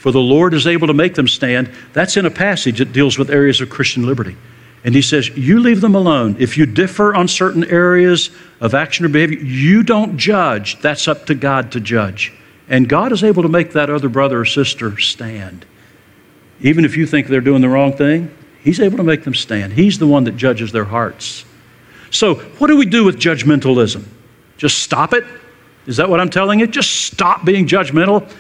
for 0.00 0.10
the 0.10 0.18
Lord 0.18 0.54
is 0.54 0.66
able 0.66 0.86
to 0.86 0.94
make 0.94 1.14
them 1.14 1.28
stand. 1.28 1.70
That's 1.92 2.16
in 2.16 2.24
a 2.24 2.30
passage 2.30 2.78
that 2.78 2.90
deals 2.90 3.18
with 3.18 3.28
areas 3.28 3.60
of 3.60 3.68
Christian 3.68 4.06
liberty. 4.06 4.34
And 4.82 4.94
he 4.94 5.02
says, 5.02 5.28
You 5.28 5.60
leave 5.60 5.82
them 5.82 5.94
alone. 5.94 6.36
If 6.38 6.56
you 6.56 6.64
differ 6.64 7.14
on 7.14 7.28
certain 7.28 7.64
areas 7.64 8.30
of 8.62 8.74
action 8.74 9.04
or 9.04 9.10
behavior, 9.10 9.38
you 9.38 9.82
don't 9.82 10.16
judge. 10.16 10.80
That's 10.80 11.06
up 11.06 11.26
to 11.26 11.34
God 11.34 11.72
to 11.72 11.80
judge. 11.80 12.32
And 12.66 12.88
God 12.88 13.12
is 13.12 13.22
able 13.22 13.42
to 13.42 13.50
make 13.50 13.72
that 13.72 13.90
other 13.90 14.08
brother 14.08 14.40
or 14.40 14.46
sister 14.46 14.98
stand. 14.98 15.66
Even 16.62 16.86
if 16.86 16.96
you 16.96 17.04
think 17.04 17.26
they're 17.26 17.42
doing 17.42 17.60
the 17.60 17.68
wrong 17.68 17.92
thing, 17.92 18.34
He's 18.62 18.80
able 18.80 18.96
to 18.96 19.02
make 19.02 19.24
them 19.24 19.34
stand. 19.34 19.74
He's 19.74 19.98
the 19.98 20.06
one 20.06 20.24
that 20.24 20.38
judges 20.38 20.72
their 20.72 20.84
hearts. 20.84 21.44
So, 22.10 22.36
what 22.36 22.68
do 22.68 22.76
we 22.78 22.86
do 22.86 23.04
with 23.04 23.18
judgmentalism? 23.18 24.06
Just 24.56 24.78
stop 24.78 25.12
it? 25.12 25.24
Is 25.86 25.98
that 25.98 26.08
what 26.08 26.20
I'm 26.20 26.30
telling 26.30 26.58
you? 26.58 26.66
Just 26.66 27.04
stop 27.04 27.44
being 27.44 27.66
judgmental? 27.66 28.30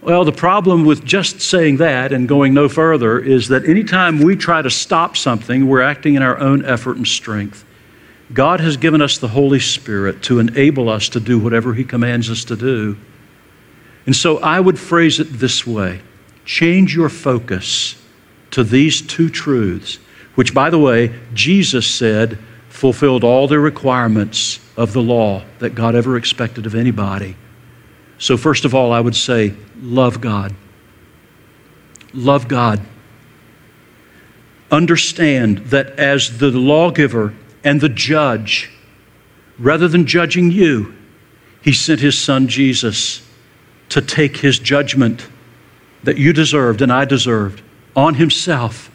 Well, 0.00 0.24
the 0.24 0.32
problem 0.32 0.84
with 0.84 1.04
just 1.04 1.40
saying 1.40 1.78
that 1.78 2.12
and 2.12 2.28
going 2.28 2.54
no 2.54 2.68
further 2.68 3.18
is 3.18 3.48
that 3.48 3.68
anytime 3.68 4.20
we 4.20 4.36
try 4.36 4.62
to 4.62 4.70
stop 4.70 5.16
something, 5.16 5.66
we're 5.66 5.82
acting 5.82 6.14
in 6.14 6.22
our 6.22 6.38
own 6.38 6.64
effort 6.64 6.96
and 6.96 7.06
strength. 7.06 7.64
God 8.32 8.60
has 8.60 8.76
given 8.76 9.02
us 9.02 9.18
the 9.18 9.28
Holy 9.28 9.58
Spirit 9.58 10.22
to 10.24 10.38
enable 10.38 10.88
us 10.88 11.08
to 11.10 11.20
do 11.20 11.38
whatever 11.38 11.74
He 11.74 11.84
commands 11.84 12.30
us 12.30 12.44
to 12.44 12.56
do. 12.56 12.96
And 14.06 14.14
so 14.14 14.38
I 14.38 14.60
would 14.60 14.78
phrase 14.78 15.18
it 15.20 15.24
this 15.24 15.66
way 15.66 16.00
change 16.44 16.94
your 16.94 17.08
focus 17.08 18.00
to 18.52 18.64
these 18.64 19.02
two 19.02 19.28
truths, 19.28 19.98
which, 20.34 20.54
by 20.54 20.70
the 20.70 20.78
way, 20.78 21.14
Jesus 21.34 21.86
said 21.86 22.38
fulfilled 22.68 23.24
all 23.24 23.48
the 23.48 23.58
requirements 23.58 24.60
of 24.76 24.92
the 24.92 25.02
law 25.02 25.42
that 25.58 25.74
God 25.74 25.94
ever 25.94 26.16
expected 26.16 26.64
of 26.64 26.74
anybody. 26.74 27.34
So, 28.18 28.36
first 28.36 28.64
of 28.64 28.74
all, 28.74 28.92
I 28.92 29.00
would 29.00 29.16
say, 29.16 29.54
love 29.80 30.20
God. 30.20 30.54
Love 32.12 32.48
God. 32.48 32.80
Understand 34.70 35.58
that 35.66 35.90
as 35.98 36.38
the 36.38 36.50
lawgiver 36.50 37.34
and 37.64 37.80
the 37.80 37.88
judge, 37.88 38.70
rather 39.58 39.88
than 39.88 40.06
judging 40.06 40.50
you, 40.50 40.94
he 41.62 41.72
sent 41.72 42.00
his 42.00 42.18
son 42.18 42.48
Jesus 42.48 43.26
to 43.90 44.02
take 44.02 44.38
his 44.38 44.58
judgment 44.58 45.28
that 46.02 46.18
you 46.18 46.32
deserved 46.32 46.82
and 46.82 46.92
I 46.92 47.04
deserved 47.04 47.62
on 47.96 48.14
himself. 48.14 48.90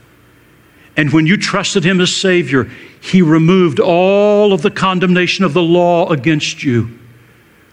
And 0.95 1.11
when 1.11 1.25
you 1.25 1.37
trusted 1.37 1.83
him 1.83 1.99
as 1.99 2.15
Savior, 2.15 2.69
he 3.01 3.21
removed 3.21 3.79
all 3.79 4.53
of 4.53 4.61
the 4.61 4.71
condemnation 4.71 5.43
of 5.43 5.53
the 5.53 5.63
law 5.63 6.09
against 6.09 6.63
you. 6.63 6.99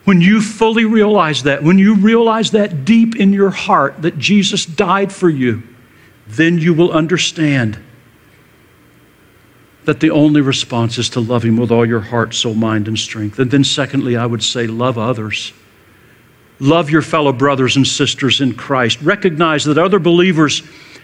When 0.04 0.20
you 0.20 0.40
fully 0.40 0.84
realize 0.84 1.42
that, 1.42 1.62
when 1.62 1.78
you 1.78 1.94
realize 1.94 2.52
that 2.52 2.84
deep 2.84 3.16
in 3.16 3.32
your 3.32 3.50
heart 3.50 4.02
that 4.02 4.18
Jesus 4.18 4.64
died 4.64 5.12
for 5.12 5.28
you, 5.28 5.62
then 6.26 6.58
you 6.58 6.72
will 6.74 6.92
understand 6.92 7.78
that 9.84 10.00
the 10.00 10.10
only 10.10 10.40
response 10.40 10.98
is 10.98 11.08
to 11.10 11.20
love 11.20 11.44
Him 11.44 11.56
with 11.56 11.70
all 11.70 11.86
your 11.86 12.00
heart, 12.00 12.34
soul, 12.34 12.54
mind, 12.54 12.88
and 12.88 12.98
strength. 12.98 13.38
And 13.38 13.50
then, 13.50 13.64
secondly, 13.64 14.16
I 14.16 14.26
would 14.26 14.42
say, 14.42 14.66
love 14.66 14.98
others. 14.98 15.52
Love 16.60 16.90
your 16.90 17.02
fellow 17.02 17.32
brothers 17.32 17.76
and 17.76 17.86
sisters 17.86 18.40
in 18.40 18.54
Christ. 18.54 19.00
Recognize 19.00 19.64
that 19.64 19.78
other 19.78 19.98
believers 19.98 20.62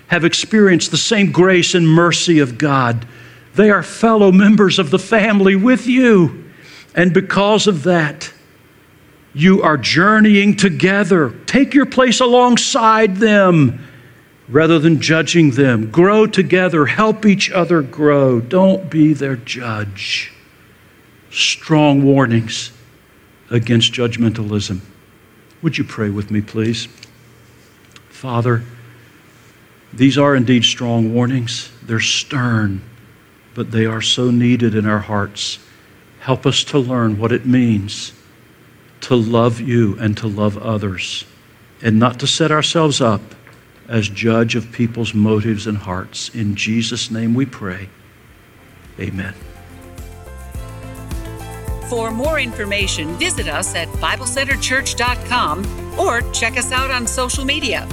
have 0.08 0.24
experienced 0.24 0.90
the 0.90 0.96
same 0.96 1.32
grace 1.32 1.74
and 1.74 1.88
mercy 1.88 2.38
of 2.38 2.58
God. 2.58 3.06
They 3.54 3.70
are 3.70 3.82
fellow 3.82 4.30
members 4.30 4.78
of 4.78 4.90
the 4.90 4.98
family 4.98 5.56
with 5.56 5.86
you. 5.86 6.44
And 6.94 7.12
because 7.12 7.66
of 7.66 7.82
that, 7.84 8.32
you 9.36 9.60
are 9.60 9.76
journeying 9.76 10.56
together. 10.56 11.28
Take 11.44 11.74
your 11.74 11.84
place 11.84 12.20
alongside 12.20 13.16
them 13.16 13.86
rather 14.48 14.78
than 14.78 14.98
judging 14.98 15.50
them. 15.50 15.90
Grow 15.90 16.26
together, 16.26 16.86
help 16.86 17.26
each 17.26 17.50
other 17.50 17.82
grow. 17.82 18.40
Don't 18.40 18.88
be 18.88 19.12
their 19.12 19.36
judge. 19.36 20.32
Strong 21.30 22.02
warnings 22.02 22.72
against 23.50 23.92
judgmentalism. 23.92 24.80
Would 25.60 25.76
you 25.76 25.84
pray 25.84 26.08
with 26.08 26.30
me, 26.30 26.40
please? 26.40 26.88
Father, 28.08 28.64
these 29.92 30.16
are 30.16 30.34
indeed 30.34 30.64
strong 30.64 31.12
warnings. 31.12 31.70
They're 31.82 32.00
stern, 32.00 32.80
but 33.52 33.70
they 33.70 33.84
are 33.84 34.00
so 34.00 34.30
needed 34.30 34.74
in 34.74 34.86
our 34.86 35.00
hearts. 35.00 35.58
Help 36.20 36.46
us 36.46 36.64
to 36.64 36.78
learn 36.78 37.18
what 37.18 37.32
it 37.32 37.44
means 37.44 38.12
to 39.02 39.14
love 39.14 39.60
you 39.60 39.98
and 39.98 40.16
to 40.18 40.26
love 40.26 40.58
others, 40.58 41.24
and 41.82 41.98
not 41.98 42.18
to 42.20 42.26
set 42.26 42.50
ourselves 42.50 43.00
up 43.00 43.20
as 43.88 44.08
judge 44.08 44.54
of 44.54 44.72
people's 44.72 45.14
motives 45.14 45.66
and 45.66 45.78
hearts. 45.78 46.34
In 46.34 46.54
Jesus' 46.54 47.10
name 47.10 47.34
we 47.34 47.46
pray. 47.46 47.88
Amen. 48.98 49.34
For 51.88 52.10
more 52.10 52.40
information, 52.40 53.16
visit 53.16 53.46
us 53.46 53.74
at 53.76 53.86
BibleCenterChurch.com 53.88 55.98
or 55.98 56.20
check 56.32 56.56
us 56.56 56.72
out 56.72 56.90
on 56.90 57.06
social 57.06 57.44
media. 57.44 57.86